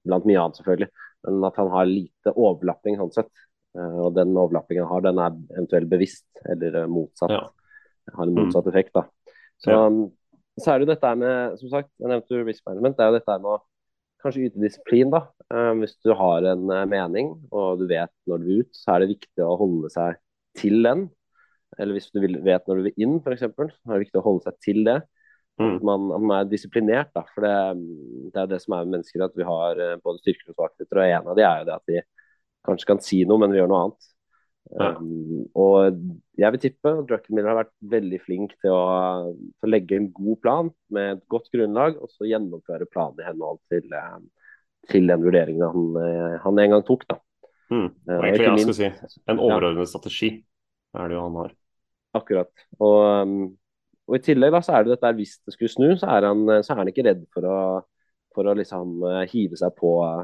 blant 0.08 0.28
mye 0.30 0.40
annet, 0.40 0.60
selvfølgelig. 0.62 0.88
Men 1.26 1.48
at 1.50 1.60
han 1.60 1.72
har 1.74 1.90
lite 1.90 2.34
overlapping 2.36 2.96
sånn 3.02 3.12
sett. 3.16 3.32
og 3.76 4.14
den 4.16 4.32
overlappingen 4.40 4.86
han 4.86 4.94
har, 4.94 5.04
den 5.04 5.20
er 5.20 5.34
eventuelt 5.58 5.90
bevisst, 5.92 6.28
eller 6.48 6.86
motsatt. 6.88 7.34
Ja. 7.36 8.14
Har 8.16 8.30
en 8.30 8.38
motsatt 8.38 8.70
effekt, 8.72 8.94
da. 8.96 9.04
Så, 9.60 9.74
ja. 9.74 9.90
så 10.62 10.72
er 10.72 10.80
det 10.80 10.86
jo 10.86 10.94
dette 10.94 11.12
med, 11.20 11.58
som 11.60 11.74
sagt, 11.74 11.92
jeg 12.00 12.12
nevnte 12.12 12.44
risk 12.48 12.64
management. 12.70 12.96
Det 12.96 13.04
er 13.04 13.12
jo 13.12 13.18
dette 13.18 13.38
med 13.42 13.52
å 13.52 13.60
kanskje 14.24 14.48
yte 14.48 14.62
disiplin, 14.64 15.12
da. 15.14 15.26
hvis 15.82 15.98
du 16.06 16.14
har 16.18 16.48
en 16.54 16.66
mening 16.90 17.36
og 17.52 17.82
du 17.82 17.86
vet 17.90 18.12
når 18.30 18.42
du 18.42 18.48
vil 18.48 18.64
ut, 18.64 18.72
så 18.74 18.96
er 18.96 19.04
det 19.04 19.12
viktig 19.14 19.46
å 19.46 19.58
holde 19.60 19.92
seg 19.94 20.18
til 20.58 20.80
den. 20.86 21.06
Eller 21.76 21.98
hvis 21.98 22.08
du 22.14 22.22
vet 22.24 22.70
når 22.70 22.80
du 22.80 22.88
vil 22.88 23.04
inn, 23.04 23.20
f.eks., 23.20 23.44
så 23.44 23.60
er 23.60 23.94
det 23.98 24.06
viktig 24.06 24.22
å 24.22 24.26
holde 24.26 24.48
seg 24.48 24.60
til 24.64 24.82
det. 24.88 25.00
Mm. 25.56 25.78
At, 25.78 25.84
man, 25.88 26.10
at, 26.12 26.24
man, 26.24 26.34
er 26.40 26.50
disiplinert. 26.52 27.14
da, 27.16 27.24
for 27.32 27.46
Det, 27.46 27.54
det 28.34 28.42
er 28.42 28.50
det 28.52 28.60
som 28.64 28.76
er 28.76 28.84
med 28.84 28.98
mennesker, 28.98 29.24
at 29.24 29.38
vi 29.40 29.48
har 29.48 29.80
eh, 29.80 29.96
både 30.04 30.20
styrker 30.24 30.52
og 30.52 30.58
svakheter. 30.58 31.00
og 31.00 31.06
En 31.08 31.32
av 31.32 31.40
de 31.40 31.46
er 31.48 31.62
jo 31.62 31.70
det 31.70 31.78
at 31.78 31.94
vi 31.94 32.02
kanskje 32.66 32.90
kan 32.90 33.02
si 33.04 33.22
noe, 33.28 33.40
men 33.42 33.54
vi 33.54 33.62
gjør 33.62 33.72
noe 33.72 33.82
annet. 33.86 34.12
Ja. 34.74 34.96
Um, 34.98 35.44
og 35.54 36.00
jeg 36.42 36.54
vil 36.56 36.62
tippe 36.64 36.90
at 36.90 37.06
Druckenmiller 37.10 37.52
har 37.52 37.60
vært 37.60 37.74
veldig 37.92 38.20
flink 38.24 38.56
til 38.64 38.74
å, 38.74 38.86
til 39.30 39.68
å, 39.68 39.70
legge 39.70 40.00
en 40.00 40.08
god 40.16 40.40
plan 40.42 40.72
med 40.96 41.12
et 41.14 41.22
godt 41.32 41.52
grunnlag, 41.54 42.00
og 42.02 42.10
så 42.12 42.28
gjennomføre 42.30 42.90
planen 42.90 43.22
i 43.22 43.28
henhold 43.28 43.62
til, 43.72 43.86
eh, 43.94 44.48
til 44.92 45.12
den 45.12 45.22
vurderingen 45.26 45.70
han, 45.70 46.00
eh, 46.02 46.40
han, 46.42 46.64
en 46.64 46.76
gang 46.76 46.88
tok. 46.88 47.06
da. 47.12 47.20
Mm. 47.70 47.88
Og 47.88 48.26
egentlig, 48.26 48.50
jeg 48.50 48.66
skal 48.66 48.80
si, 48.80 49.22
En 49.32 49.40
overordnet 49.42 49.86
ja. 49.86 49.92
strategi 49.94 50.32
er 50.98 51.08
det 51.10 51.18
jo 51.18 51.28
han 51.28 51.40
har. 51.44 51.56
Akkurat. 52.16 52.66
Og, 52.80 52.98
um, 53.22 53.38
og, 54.06 54.16
i 54.18 54.24
tillegg 54.24 54.54
da, 54.54 54.62
så 54.64 54.78
er 54.78 54.86
det 54.86 54.96
dette 54.96 55.12
hvis 55.18 55.36
det 55.46 55.56
skulle 55.56 55.74
snu, 55.74 55.90
så 56.00 56.10
er 56.14 56.28
han, 56.30 56.46
så 56.62 56.74
er 56.74 56.82
han 56.82 56.92
ikke 56.92 57.06
redd 57.08 57.26
for 57.34 57.48
å, 57.50 57.58
for 58.36 58.48
å 58.50 58.56
liksom 58.58 59.00
uh, 59.06 59.24
hive 59.32 59.58
seg 59.60 59.76
på 59.80 59.98
uh, 60.04 60.24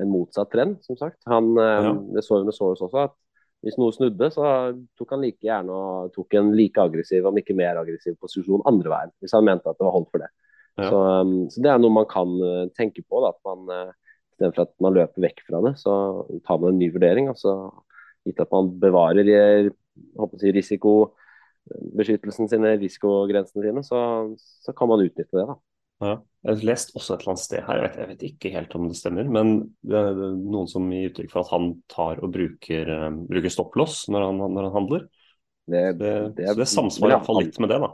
en 0.00 0.10
motsatt 0.10 0.50
trend, 0.52 0.78
som 0.86 0.98
sagt. 0.98 1.20
Han, 1.30 1.52
uh, 1.58 1.90
ja. 1.90 1.94
Det 2.16 2.24
så 2.26 2.40
vi 2.40 2.48
med 2.48 2.56
Soros 2.56 2.82
også, 2.86 3.06
at 3.06 3.16
hvis 3.60 3.76
noe 3.76 3.92
snudde, 3.92 4.30
så 4.32 4.44
tok 4.96 5.10
han 5.12 5.24
like 5.26 5.44
gjerne 5.44 5.74
og 5.76 6.14
tok 6.14 6.38
en 6.40 6.54
like 6.56 6.80
aggressiv, 6.80 7.26
om 7.28 7.36
ikke 7.36 7.56
mer 7.58 7.76
aggressiv 7.82 8.16
posisjon 8.22 8.64
andre 8.68 8.88
veien. 8.88 9.12
Hvis 9.20 9.34
han 9.36 9.44
mente 9.44 9.68
at 9.68 9.76
det 9.76 9.84
var 9.84 9.98
holdt 9.98 10.08
for 10.14 10.24
det. 10.24 10.30
Ja. 10.80 10.86
Så, 10.88 11.00
så, 11.52 11.60
det 11.66 11.68
er 11.68 11.82
noe 11.82 11.92
man 11.92 12.08
kan 12.08 12.32
tenke 12.72 13.04
på. 13.04 13.20
da, 13.20 13.34
at 13.34 13.42
man 13.44 13.92
Istedenfor 14.40 14.64
at 14.64 14.72
man 14.80 14.96
løper 14.96 15.20
vekk 15.26 15.42
fra 15.44 15.60
det, 15.66 15.74
så 15.76 15.94
tar 16.48 16.62
man 16.62 16.72
en 16.72 16.80
ny 16.80 16.88
vurdering. 16.94 17.28
altså 17.28 17.52
Gitt 18.24 18.40
at 18.40 18.48
man 18.54 18.72
bevarer 18.80 19.28
si, 19.28 20.78
risikobeskyttelsen 21.68 22.48
sine, 22.50 22.74
risikogrensene 22.80 23.66
sine, 23.66 23.82
så, 23.86 24.00
så, 24.38 24.74
kan 24.76 24.90
man 24.90 25.02
utnytte 25.04 25.36
det. 25.36 25.46
da. 25.46 25.56
Ja. 26.00 26.16
Jeg 26.40 26.56
har 26.56 26.66
lest 26.70 26.94
også 26.96 27.14
et 27.14 27.20
eller 27.20 27.34
annet 27.34 27.44
sted 27.44 27.64
her, 27.66 27.76
jeg 27.76 27.84
vet, 27.84 27.96
jeg 28.00 28.10
vet, 28.10 28.22
ikke 28.30 28.52
helt 28.54 28.76
om 28.78 28.86
det 28.88 28.96
stemmer, 28.96 29.26
men 29.28 29.50
det 29.84 29.98
er 30.00 30.20
noen 30.40 30.68
som 30.70 30.86
gir 30.88 31.10
uttrykk 31.10 31.32
for 31.34 31.42
at 31.42 31.52
han 31.52 31.72
tar 31.92 32.22
og 32.24 32.32
bruker, 32.32 32.92
um, 33.04 33.18
bruker 33.28 33.52
stopplås 33.52 34.06
når, 34.12 34.30
når, 34.40 34.62
han 34.70 34.76
handler. 34.78 35.04
Det, 35.70 35.82
det, 36.00 36.14
det, 36.38 36.46
så 36.48 36.56
det 36.56 36.68
samsvarer 36.72 37.18
iallfall 37.18 37.42
litt 37.42 37.60
med 37.60 37.72
det, 37.74 37.82
da. 37.84 37.92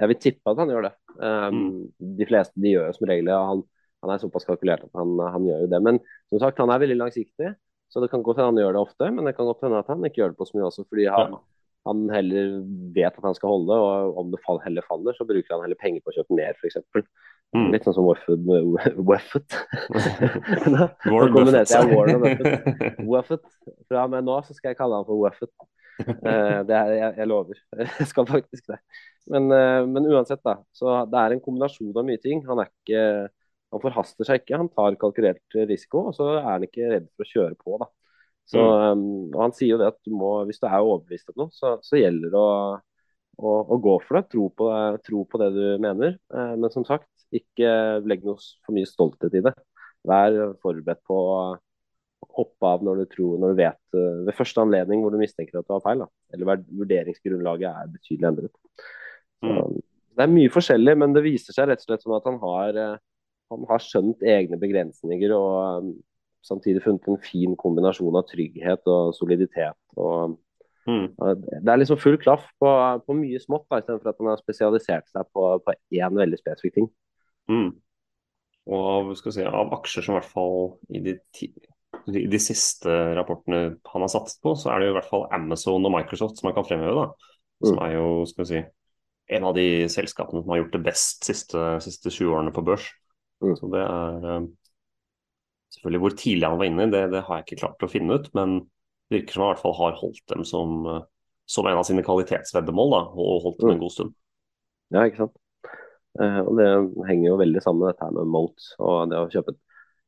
Jeg 0.00 0.12
vil 0.12 0.20
tippe 0.20 0.52
at 0.52 0.62
han 0.62 0.72
gjør 0.72 0.88
det. 0.88 0.94
Um, 1.16 1.58
mm. 1.58 1.76
De 2.16 2.28
fleste 2.28 2.64
de 2.64 2.72
gjør 2.72 2.88
jo 2.88 2.96
som 2.96 3.08
regel 3.08 3.30
han, 3.32 3.62
han, 4.04 4.12
er 4.12 4.24
såpass 4.24 4.48
kalkulert 4.48 4.88
at 4.88 4.96
han, 4.96 5.12
han, 5.20 5.46
gjør 5.48 5.62
jo 5.66 5.70
det. 5.72 5.80
Men 5.84 6.00
som 6.32 6.40
sagt, 6.40 6.60
han 6.60 6.72
er 6.72 6.82
veldig 6.82 6.98
langsiktig. 7.04 7.52
Så 7.92 8.02
det 8.02 8.10
kan 8.10 8.24
godt 8.26 8.40
hende 8.40 8.50
han 8.50 8.64
gjør 8.64 8.74
det 8.74 8.82
ofte, 8.82 9.08
men 9.14 9.28
det 9.28 9.36
kan 9.36 9.46
godt 9.46 9.62
hende 9.62 9.78
at 9.84 9.92
han 9.92 10.02
ikke 10.08 10.20
gjør 10.22 10.32
det 10.32 10.40
på 10.40 10.48
så 10.48 10.56
mye 10.56 10.66
også. 10.66 10.84
Fordi 10.90 11.06
han, 11.12 11.36
han 11.86 12.02
heller 12.10 12.58
vet 12.96 13.14
at 13.14 13.24
han 13.24 13.36
skal 13.36 13.52
holde, 13.54 13.78
og 13.78 14.18
om 14.20 14.32
det 14.32 14.42
heller 14.64 14.86
faller, 14.88 15.16
så 15.16 15.26
bruker 15.28 15.54
han 15.54 15.64
heller 15.64 15.78
penger 15.80 16.02
på 16.02 16.12
å 16.12 16.16
kjøpe 16.18 16.38
mer, 16.38 16.58
f.eks. 16.58 16.80
Mm. 17.54 17.70
Litt 17.72 17.86
sånn 17.86 17.94
som 17.96 18.08
Waffet. 18.08 18.42
Waffet. 19.06 19.56
Warren 21.06 22.20
Buffett. 22.24 23.00
Waffet. 23.06 23.46
Fra 23.86 24.04
og 24.04 24.12
med 24.12 24.26
nå 24.26 24.40
så 24.44 24.56
skal 24.56 24.72
jeg 24.72 24.80
kalle 24.80 24.98
han 24.98 25.06
for 25.08 25.22
Waffet. 25.22 25.52
Uh, 26.02 26.60
det 26.68 26.74
er, 26.76 26.90
jeg, 26.92 27.12
jeg, 27.22 27.28
lover. 27.30 27.60
Jeg 28.02 28.08
skal 28.10 28.26
faktisk 28.28 28.66
det. 28.68 28.76
Men, 29.32 29.46
uh, 29.48 29.86
men, 29.88 30.10
uansett, 30.10 30.42
da. 30.44 30.58
Så 30.76 30.90
det 31.08 31.22
er 31.22 31.32
en 31.32 31.40
kombinasjon 31.44 31.94
av 31.96 32.04
mye 32.04 32.20
ting. 32.20 32.42
Han 32.50 32.60
er 32.60 32.68
ikke 32.68 33.04
han 33.74 33.82
forhaster 33.82 34.26
seg 34.28 34.42
ikke, 34.42 34.58
han 34.60 34.68
tar 34.72 34.96
kalkulert 35.00 35.56
risiko, 35.68 36.06
og 36.08 36.14
så 36.16 36.36
er 36.38 36.46
han 36.46 36.66
ikke 36.66 36.90
redd 36.92 37.08
for 37.16 37.26
å 37.26 37.30
kjøre 37.32 37.56
på. 37.58 37.78
da. 37.82 37.88
Så, 38.46 38.62
mm. 38.62 39.02
um, 39.02 39.34
og 39.34 39.40
Han 39.42 39.54
sier 39.56 39.74
jo 39.74 39.80
det 39.80 39.90
at 39.90 39.98
du 40.06 40.14
må, 40.14 40.30
hvis 40.46 40.60
du 40.62 40.68
er 40.68 40.78
overbevist 40.78 41.32
om 41.32 41.44
noe, 41.44 41.54
så, 41.54 41.76
så 41.82 41.98
gjelder 41.98 42.30
det 42.30 42.40
å, 42.40 42.50
å, 43.42 43.54
å, 43.64 43.78
gå 43.82 43.96
for 44.06 44.20
det. 44.20 44.26
Tro 44.32 44.48
på, 44.54 44.70
tro 45.06 45.22
på 45.26 45.40
det 45.42 45.50
du 45.56 45.64
mener. 45.82 46.18
Eh, 46.30 46.52
men 46.54 46.72
som 46.72 46.86
sagt, 46.86 47.10
ikke 47.34 47.70
legg 48.06 48.26
noe 48.26 48.38
for 48.38 48.76
mye 48.76 48.88
stolthet 48.88 49.34
i 49.34 49.42
det. 49.48 49.54
Vær 50.06 50.36
forberedt 50.62 51.02
på 51.08 51.16
å 51.18 51.40
hoppe 52.36 52.68
av 52.68 52.84
når 52.84 53.02
du, 53.02 53.08
tror, 53.10 53.34
når 53.40 53.52
du 53.52 53.58
vet 53.58 53.96
uh, 53.96 54.22
ved 54.26 54.36
første 54.36 54.60
anledning 54.60 55.02
hvor 55.02 55.12
du 55.12 55.18
mistenker 55.20 55.58
at 55.58 55.66
du 55.66 55.74
har 55.74 55.82
feil. 55.84 56.04
Da. 56.04 56.08
Eller 56.36 56.62
vurderingsgrunnlaget 56.68 57.68
er 57.70 57.92
betydelig 57.92 58.30
endret. 58.30 58.86
Mm. 59.44 59.76
Det 60.16 60.24
er 60.24 60.32
mye 60.32 60.52
forskjellig, 60.52 60.94
men 61.00 61.16
det 61.16 61.24
viser 61.26 61.56
seg 61.56 61.68
rett 61.70 61.82
og 61.82 61.90
slett 61.90 62.04
som 62.04 62.14
at 62.16 62.28
han 62.28 62.38
har 62.42 62.80
uh, 62.80 63.04
han 63.52 63.66
har 63.70 63.82
skjønt 63.82 64.24
egne 64.26 64.58
begrensninger 64.60 65.34
og 65.36 65.82
um, 65.84 65.90
samtidig 66.46 66.82
funnet 66.84 67.08
en 67.10 67.22
fin 67.22 67.56
kombinasjon 67.58 68.18
av 68.18 68.26
trygghet 68.30 68.86
og 68.90 69.14
soliditet. 69.16 69.78
Og, 69.98 70.36
mm. 70.88 71.08
Det 71.16 71.72
er 71.72 71.80
liksom 71.80 72.00
full 72.02 72.18
klaff 72.22 72.46
på, 72.62 72.70
på 73.06 73.18
mye 73.18 73.40
smått, 73.42 73.66
da, 73.70 73.82
istedenfor 73.82 74.12
at 74.12 74.22
man 74.22 74.34
har 74.34 74.42
spesialisert 74.42 75.10
seg 75.12 75.28
på, 75.34 75.48
på 75.64 75.76
én 75.98 76.22
veldig 76.22 76.40
spesifikk 76.40 76.78
ting. 76.78 76.90
Mm. 77.50 77.70
Og 78.66 78.86
av, 78.90 79.12
si, 79.22 79.44
av, 79.46 79.72
aksjer 79.78 80.06
som 80.06 80.16
i 80.16 80.18
hvert 80.18 80.32
fall 80.32 80.56
i 80.90 81.02
de, 81.04 81.16
i 82.10 82.26
de, 82.26 82.40
siste 82.42 82.90
rapportene 83.18 83.76
han 83.92 84.04
har 84.06 84.10
satset 84.10 84.40
på, 84.42 84.56
så 84.58 84.72
er 84.72 84.82
det 84.82 84.88
jo 84.88 84.94
i 84.94 84.98
hvert 84.98 85.10
fall 85.12 85.28
Amazon 85.34 85.86
og 85.86 85.94
Microsoft 85.94 86.40
som 86.40 86.50
han 86.50 86.56
kan 86.58 86.66
fremheve. 86.66 87.04
da, 87.04 87.32
Som 87.62 87.78
mm. 87.78 87.84
er 87.86 87.94
jo 87.94 88.08
skal 88.26 88.42
vi 88.42 88.50
si, 88.50 88.64
en 89.36 89.46
av 89.46 89.56
de 89.56 89.66
selskapene 89.90 90.42
som 90.42 90.52
har 90.52 90.62
gjort 90.62 90.74
det 90.76 90.84
best 90.86 91.22
de 91.22 91.34
siste, 91.34 91.66
siste 91.82 92.12
20 92.12 92.34
årene 92.34 92.54
på 92.54 92.64
børs. 92.66 92.86
Mm. 93.42 93.54
Så 93.58 93.70
det 93.72 93.82
er 93.82 94.28
eh, 94.32 94.48
Selvfølgelig 95.76 96.02
hvor 96.02 96.14
tidlig 96.16 96.48
han 96.48 96.60
var 96.60 96.70
inne, 96.70 96.88
det, 96.92 97.02
det 97.12 97.22
har 97.26 97.38
jeg 97.38 97.46
ikke 97.46 97.60
klart 97.60 97.84
å 97.84 97.90
finne 97.92 98.16
ut. 98.16 98.30
Men 98.36 98.58
det 99.06 99.20
virker 99.20 99.36
som 99.36 99.44
han 99.44 99.50
i 99.50 99.54
hvert 99.54 99.64
fall 99.64 99.76
har 99.78 99.98
holdt 100.00 100.32
dem 100.32 100.44
som, 100.48 100.76
eh, 100.90 101.02
som 101.56 101.68
en 101.68 101.80
av 101.80 101.84
sine 101.88 102.04
kvalitetsveddemål. 102.06 102.94
Da, 102.94 103.02
og 103.12 103.42
holdt 103.44 103.60
dem 103.60 103.72
en 103.74 103.76
mm. 103.76 103.82
god 103.84 103.94
stund. 103.94 104.14
Ja, 104.94 105.04
ikke 105.04 105.26
sant. 105.26 105.36
Eh, 106.16 106.40
og 106.40 106.54
Det 106.56 106.68
henger 107.10 107.28
jo 107.28 107.40
veldig 107.42 107.62
sammen 107.64 107.84
med 107.84 107.92
dette 107.92 108.08
her 108.08 108.14
med 108.16 108.32
Moat 108.32 108.70
og 108.80 109.10
det 109.10 109.20
å 109.20 109.28
kjøpe 109.32 109.52
et 109.52 109.62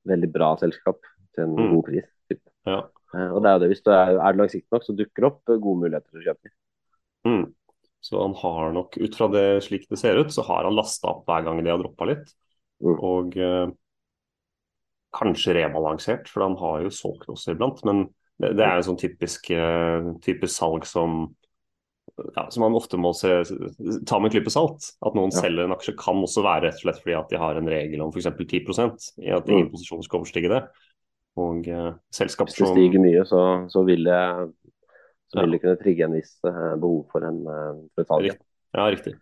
veldig 0.08 0.30
bra 0.32 0.54
selskap 0.60 1.02
til 1.36 1.44
en 1.44 1.58
mm. 1.58 1.74
god 1.74 1.84
pris. 1.90 2.08
Ja. 2.68 2.78
Eh, 3.14 3.28
og 3.28 3.42
det 3.44 3.50
er 3.50 3.58
jo 3.58 3.62
det, 3.62 3.70
Hvis 3.74 3.84
du 3.84 3.92
er, 3.92 4.14
er 4.16 4.40
langsiktig 4.40 4.72
nok, 4.72 4.86
så 4.86 4.96
dukker 4.96 5.24
det 5.24 5.30
opp 5.30 5.52
gode 5.52 5.82
muligheter 5.84 6.08
til 6.08 6.22
å 6.22 6.26
kjøpe. 6.30 6.54
Mm. 7.28 7.44
Så 8.08 8.22
han 8.22 8.34
har 8.40 8.72
nok, 8.72 8.96
ut 8.96 9.18
fra 9.18 9.28
det 9.32 9.46
slik 9.66 9.84
det 9.90 9.98
ser 10.00 10.20
ut, 10.20 10.32
så 10.32 10.44
har 10.48 10.64
han 10.64 10.76
lasta 10.78 11.10
opp 11.12 11.28
hver 11.28 11.44
gang 11.44 11.60
de 11.60 11.72
har 11.72 11.80
droppa 11.82 12.08
litt. 12.08 12.32
Mm. 12.84 12.94
Og 12.94 13.38
kanskje 15.16 15.56
rebalansert, 15.56 16.28
for 16.30 16.44
han 16.44 16.56
har 16.60 16.84
jo 16.84 16.94
solgt 16.94 17.28
også 17.32 17.54
iblant. 17.54 17.80
Men 17.88 18.06
det, 18.38 18.54
det 18.58 18.64
er 18.64 18.78
en 18.78 18.86
sånn 18.86 19.00
typisk, 19.00 19.50
eh, 19.54 20.12
typisk 20.24 20.54
salg 20.54 20.88
som 20.88 21.26
ja, 22.34 22.50
som 22.50 22.64
man 22.64 22.74
ofte 22.74 22.98
må 23.00 23.12
se, 23.16 23.30
ta 24.06 24.18
med 24.18 24.28
en 24.28 24.34
klype 24.34 24.52
salt. 24.52 24.90
At 25.04 25.16
noen 25.18 25.32
ja. 25.32 25.42
selger 25.44 25.66
en 25.66 25.74
aksje 25.76 25.94
kan 25.98 26.20
også 26.24 26.42
være 26.46 26.68
rett 26.68 26.80
og 26.80 26.84
slett 26.86 27.00
fordi 27.04 27.16
at 27.18 27.32
de 27.32 27.40
har 27.40 27.60
en 27.60 27.70
regel 27.70 28.02
om 28.04 28.12
f.eks. 28.12 28.30
10% 28.34 29.08
i 29.24 29.32
at 29.34 29.50
ingen 29.50 29.68
mm. 29.68 29.72
posisjoner 29.74 30.06
skal 30.06 30.22
overstige 30.22 30.52
det. 30.52 30.62
Og 31.38 31.68
uh, 31.70 31.92
selskap 32.14 32.50
Hvis 32.50 32.58
det 32.58 32.72
stiger 32.72 33.02
mye, 33.02 33.22
så, 33.28 33.42
så 33.70 33.84
vil 33.86 34.08
det 34.08 34.22
så 35.28 35.42
vil 35.44 35.54
det 35.54 35.60
kunne 35.62 35.78
trigge 35.78 36.06
en 36.06 36.16
viss 36.16 36.38
uh, 36.48 36.74
behov 36.80 37.02
for 37.12 37.26
en 37.28 37.42
uh, 37.46 38.04
salg. 38.08 38.32
Ja, 38.74 38.88
riktig. 38.88 39.14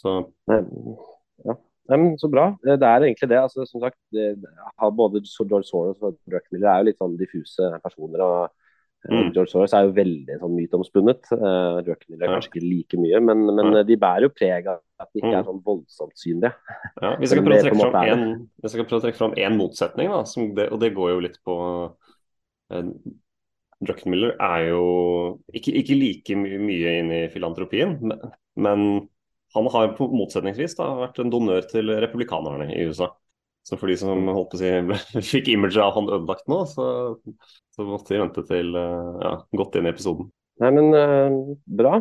Så... 0.00 0.22
Nei, 0.48 0.62
men 1.98 2.16
Så 2.20 2.30
bra. 2.30 2.50
Det 2.62 2.78
er 2.78 3.06
egentlig 3.06 3.28
det. 3.30 3.40
altså 3.40 3.66
som 3.66 3.82
sagt, 3.82 3.98
det, 4.14 4.36
Både 4.96 5.22
George 5.24 5.66
Soros 5.68 6.00
og 6.02 6.18
Druckmiller 6.28 6.70
er 6.70 6.80
jo 6.80 6.88
litt 6.90 7.00
sånn 7.00 7.16
diffuse 7.18 7.70
personer. 7.82 8.22
og 8.22 8.42
eh, 9.08 9.14
mm. 9.16 9.32
George 9.34 9.50
Soros 9.52 9.74
er 9.74 9.88
jo 9.88 9.96
veldig 9.96 10.38
sånn 10.42 10.56
myteomspunnet. 10.58 11.32
Uh, 11.32 11.80
Druckmiller 11.86 12.26
er 12.26 12.36
kanskje 12.36 12.52
ikke 12.52 12.66
like 12.66 13.00
mye, 13.00 13.22
men, 13.30 13.46
men 13.50 13.80
ja. 13.80 13.86
de 13.88 13.98
bærer 14.00 14.28
jo 14.28 14.34
preg 14.34 14.68
av 14.70 14.82
at 15.00 15.08
de 15.14 15.22
ikke 15.22 15.32
er 15.32 15.40
mm. 15.40 15.48
sånn 15.48 15.64
voldsomt 15.64 16.20
synlige. 16.20 16.52
Ja, 17.00 17.14
vi 17.16 17.30
skal 17.30 17.46
prøve 17.46 17.72
å 17.72 17.80
trekke 17.80 18.04
en, 18.12 18.28
vi 18.60 18.72
skal 18.74 18.86
prøve 18.86 19.00
å 19.00 19.06
trekke 19.06 19.20
fram 19.22 19.38
én 19.40 19.56
motsetning, 19.56 20.12
da, 20.12 20.22
det, 20.58 20.68
og 20.68 20.82
det 20.82 20.94
går 20.98 21.14
jo 21.14 21.24
litt 21.24 21.40
på 21.46 21.56
uh, 21.88 22.92
Druckmiller 23.80 24.34
er 24.44 24.66
jo 24.68 24.82
ikke, 25.56 25.72
ikke 25.80 25.96
like 25.96 26.36
my 26.36 26.58
mye 26.60 26.90
inne 27.00 27.22
i 27.24 27.30
filantropien, 27.32 27.96
men, 28.04 28.34
men 28.60 28.84
han 29.54 29.66
har 29.74 29.94
på 29.98 30.06
motsetningsvis 30.14 30.76
da, 30.78 30.86
vært 31.00 31.18
en 31.22 31.32
donør 31.32 31.66
til 31.70 31.90
republikanerne 32.02 32.70
i 32.74 32.86
USA. 32.90 33.10
Så 33.66 33.76
for 33.76 33.90
de 33.90 33.96
som 34.00 34.30
holdt 34.30 34.52
på 34.52 34.58
å 34.58 34.60
si, 34.60 34.70
fikk 35.32 35.50
imaget 35.52 35.82
av 35.84 35.96
han 35.98 36.08
ødelagt 36.10 36.48
nå, 36.50 36.62
så, 36.70 36.86
så 37.74 37.86
måtte 37.86 38.14
de 38.14 38.22
vente 38.22 38.44
til 38.48 38.72
uh, 38.76 39.18
ja, 39.20 39.34
godt 39.60 39.76
inn 39.78 39.88
i 39.88 39.92
episoden. 39.92 40.30
Nei, 40.62 40.72
men 40.76 40.90
uh, 40.96 41.54
bra. 41.66 42.00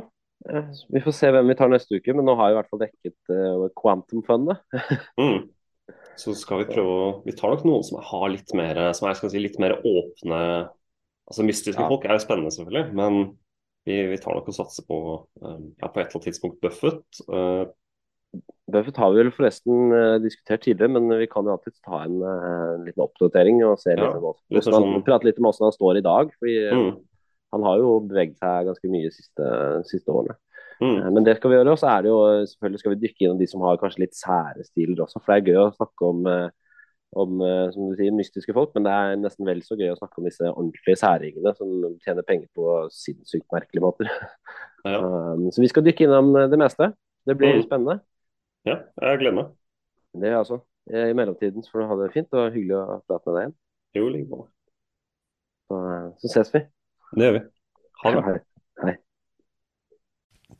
Vi 0.88 1.02
får 1.04 1.16
se 1.18 1.30
hvem 1.36 1.50
vi 1.52 1.58
tar 1.60 1.72
neste 1.72 2.00
uke, 2.00 2.14
men 2.16 2.24
nå 2.28 2.38
har 2.40 2.50
jeg 2.50 2.56
i 2.56 2.60
hvert 2.62 2.70
fall 2.72 2.84
dekket 2.86 3.34
uh, 3.34 3.66
Quantum-fundet. 3.76 4.62
mm. 5.20 5.40
Så 6.20 6.36
skal 6.36 6.64
vi 6.64 6.72
prøve 6.72 6.96
å 6.96 7.12
Vi 7.24 7.34
tar 7.36 7.52
nok 7.54 7.62
noen 7.68 7.84
som 7.88 8.02
har 8.04 8.26
litt 8.32 8.52
mer 8.56 8.80
som 8.96 9.08
er 9.08 9.20
si, 9.20 9.40
litt 9.40 9.56
mer 9.62 9.78
åpne 9.88 10.40
Altså 11.30 11.46
Mystiske 11.46 11.80
ja. 11.80 11.88
folk 11.88 12.08
er 12.08 12.18
jo 12.18 12.24
spennende, 12.24 12.52
selvfølgelig, 12.56 12.96
men 12.98 13.20
vi, 13.90 14.00
vi 14.12 14.22
tar 14.22 14.38
nok 14.38 14.50
og 14.52 14.56
satser 14.56 14.86
på 14.88 15.00
um, 15.42 15.68
ja, 15.82 15.90
på 15.90 16.00
et 16.00 16.08
eller 16.08 16.18
annet 16.20 16.28
tidspunkt 16.30 16.60
Buffett. 16.64 17.22
Uh, 17.28 17.66
Buffett 18.70 19.00
har 19.02 19.14
vi 19.14 19.24
vel 19.24 19.32
forresten 19.34 19.94
uh, 19.96 20.18
diskutert 20.22 20.64
tidligere, 20.66 20.94
men 20.96 21.10
vi 21.18 21.30
kan 21.32 21.48
jo 21.48 21.56
alltid 21.56 21.78
ta 21.82 22.04
en, 22.06 22.20
en 22.22 22.86
liten 22.86 23.06
oppdatering 23.06 23.64
og 23.66 23.80
se 23.82 23.96
ja, 23.96 24.12
litt, 24.54 24.68
sånn... 24.68 25.02
prate 25.08 25.30
litt 25.30 25.42
om 25.42 25.50
hvordan 25.50 25.70
han 25.70 25.78
står 25.78 26.02
i 26.02 26.06
dag. 26.06 26.36
fordi 26.38 26.60
mm. 26.70 26.92
Han 27.50 27.66
har 27.66 27.80
jo 27.82 27.96
beveget 28.06 28.38
seg 28.38 28.68
ganske 28.68 28.90
mye 28.94 29.08
de 29.08 29.16
siste, 29.16 29.46
siste 29.90 30.14
årene. 30.14 30.36
Mm. 30.80 31.00
Men 31.16 31.26
det 31.26 31.40
skal 31.40 31.50
vi 31.50 31.58
gjøre. 31.58 31.74
Og 31.74 31.80
så 31.82 31.88
er 31.90 32.06
det 32.06 32.12
jo 32.12 32.20
selvfølgelig 32.52 32.82
skal 32.84 32.94
vi 32.94 33.00
dykke 33.04 33.26
innom 33.26 33.40
de 33.40 33.48
som 33.50 33.64
har 33.66 33.80
kanskje 33.82 34.04
litt 34.04 34.14
sære 34.16 34.66
stiler 34.68 35.02
også. 35.02 35.18
For 35.18 35.34
det 35.34 35.40
er 35.40 35.50
gøy 35.50 35.64
å 35.64 35.72
snakke 35.74 36.12
om, 36.14 36.30
om 37.18 37.40
som 37.74 37.90
du 37.90 37.96
sier, 37.98 38.14
mystiske 38.14 38.54
folk, 38.54 38.70
men 38.76 38.86
det 38.86 38.94
er 38.94 39.16
nesten 39.18 39.48
vel 39.48 39.64
så 39.66 39.78
gøy 39.80 39.90
å 39.94 39.98
snakke 39.98 40.22
om 40.22 40.28
disse 40.28 40.46
ordentlige 40.46 41.00
særingene 41.02 41.54
som 41.58 41.72
tjener 42.04 42.26
penger 42.28 42.46
på 42.54 42.76
sinnssykt 42.94 43.48
merkelige 43.56 43.86
måter. 43.86 44.12
Ja. 44.88 44.96
Um, 45.04 45.50
så 45.52 45.60
vi 45.60 45.68
skal 45.68 45.84
dykke 45.84 46.06
innom 46.06 46.30
det 46.48 46.56
meste. 46.56 46.86
Det 47.28 47.34
blir 47.36 47.58
mm. 47.58 47.66
spennende. 47.66 47.98
Ja, 48.64 48.78
jeg 49.04 49.20
gleder 49.20 49.36
meg. 49.36 49.50
Det 50.24 50.32
altså. 50.38 50.62
I 50.88 51.12
mellomtiden 51.14 51.66
så 51.66 51.74
får 51.74 51.82
du 51.82 51.90
ha 51.90 51.98
det 52.00 52.08
fint 52.14 52.34
og 52.40 52.54
hyggelig 52.56 52.78
å 52.80 53.02
prate 53.04 53.28
med 53.28 53.36
deg 53.36 53.44
igjen. 53.44 53.56
Jo, 54.00 54.08
like 54.14 54.30
måte. 54.32 54.50
Så, 55.68 55.82
så 56.24 56.32
ses 56.32 56.54
vi. 56.56 56.64
Det 57.12 57.28
gjør 57.28 57.38
vi. 57.38 57.44
Ha 58.04 58.16
det. 58.16 58.24
Hei. 58.30 58.38
Hei. 58.86 58.96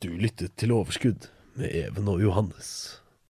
Du 0.04 0.08
lyttet 0.14 0.54
til 0.60 0.76
Overskudd 0.76 1.30
med 1.58 1.74
Even 1.74 2.12
og 2.12 2.22
Johannes. 2.22 2.99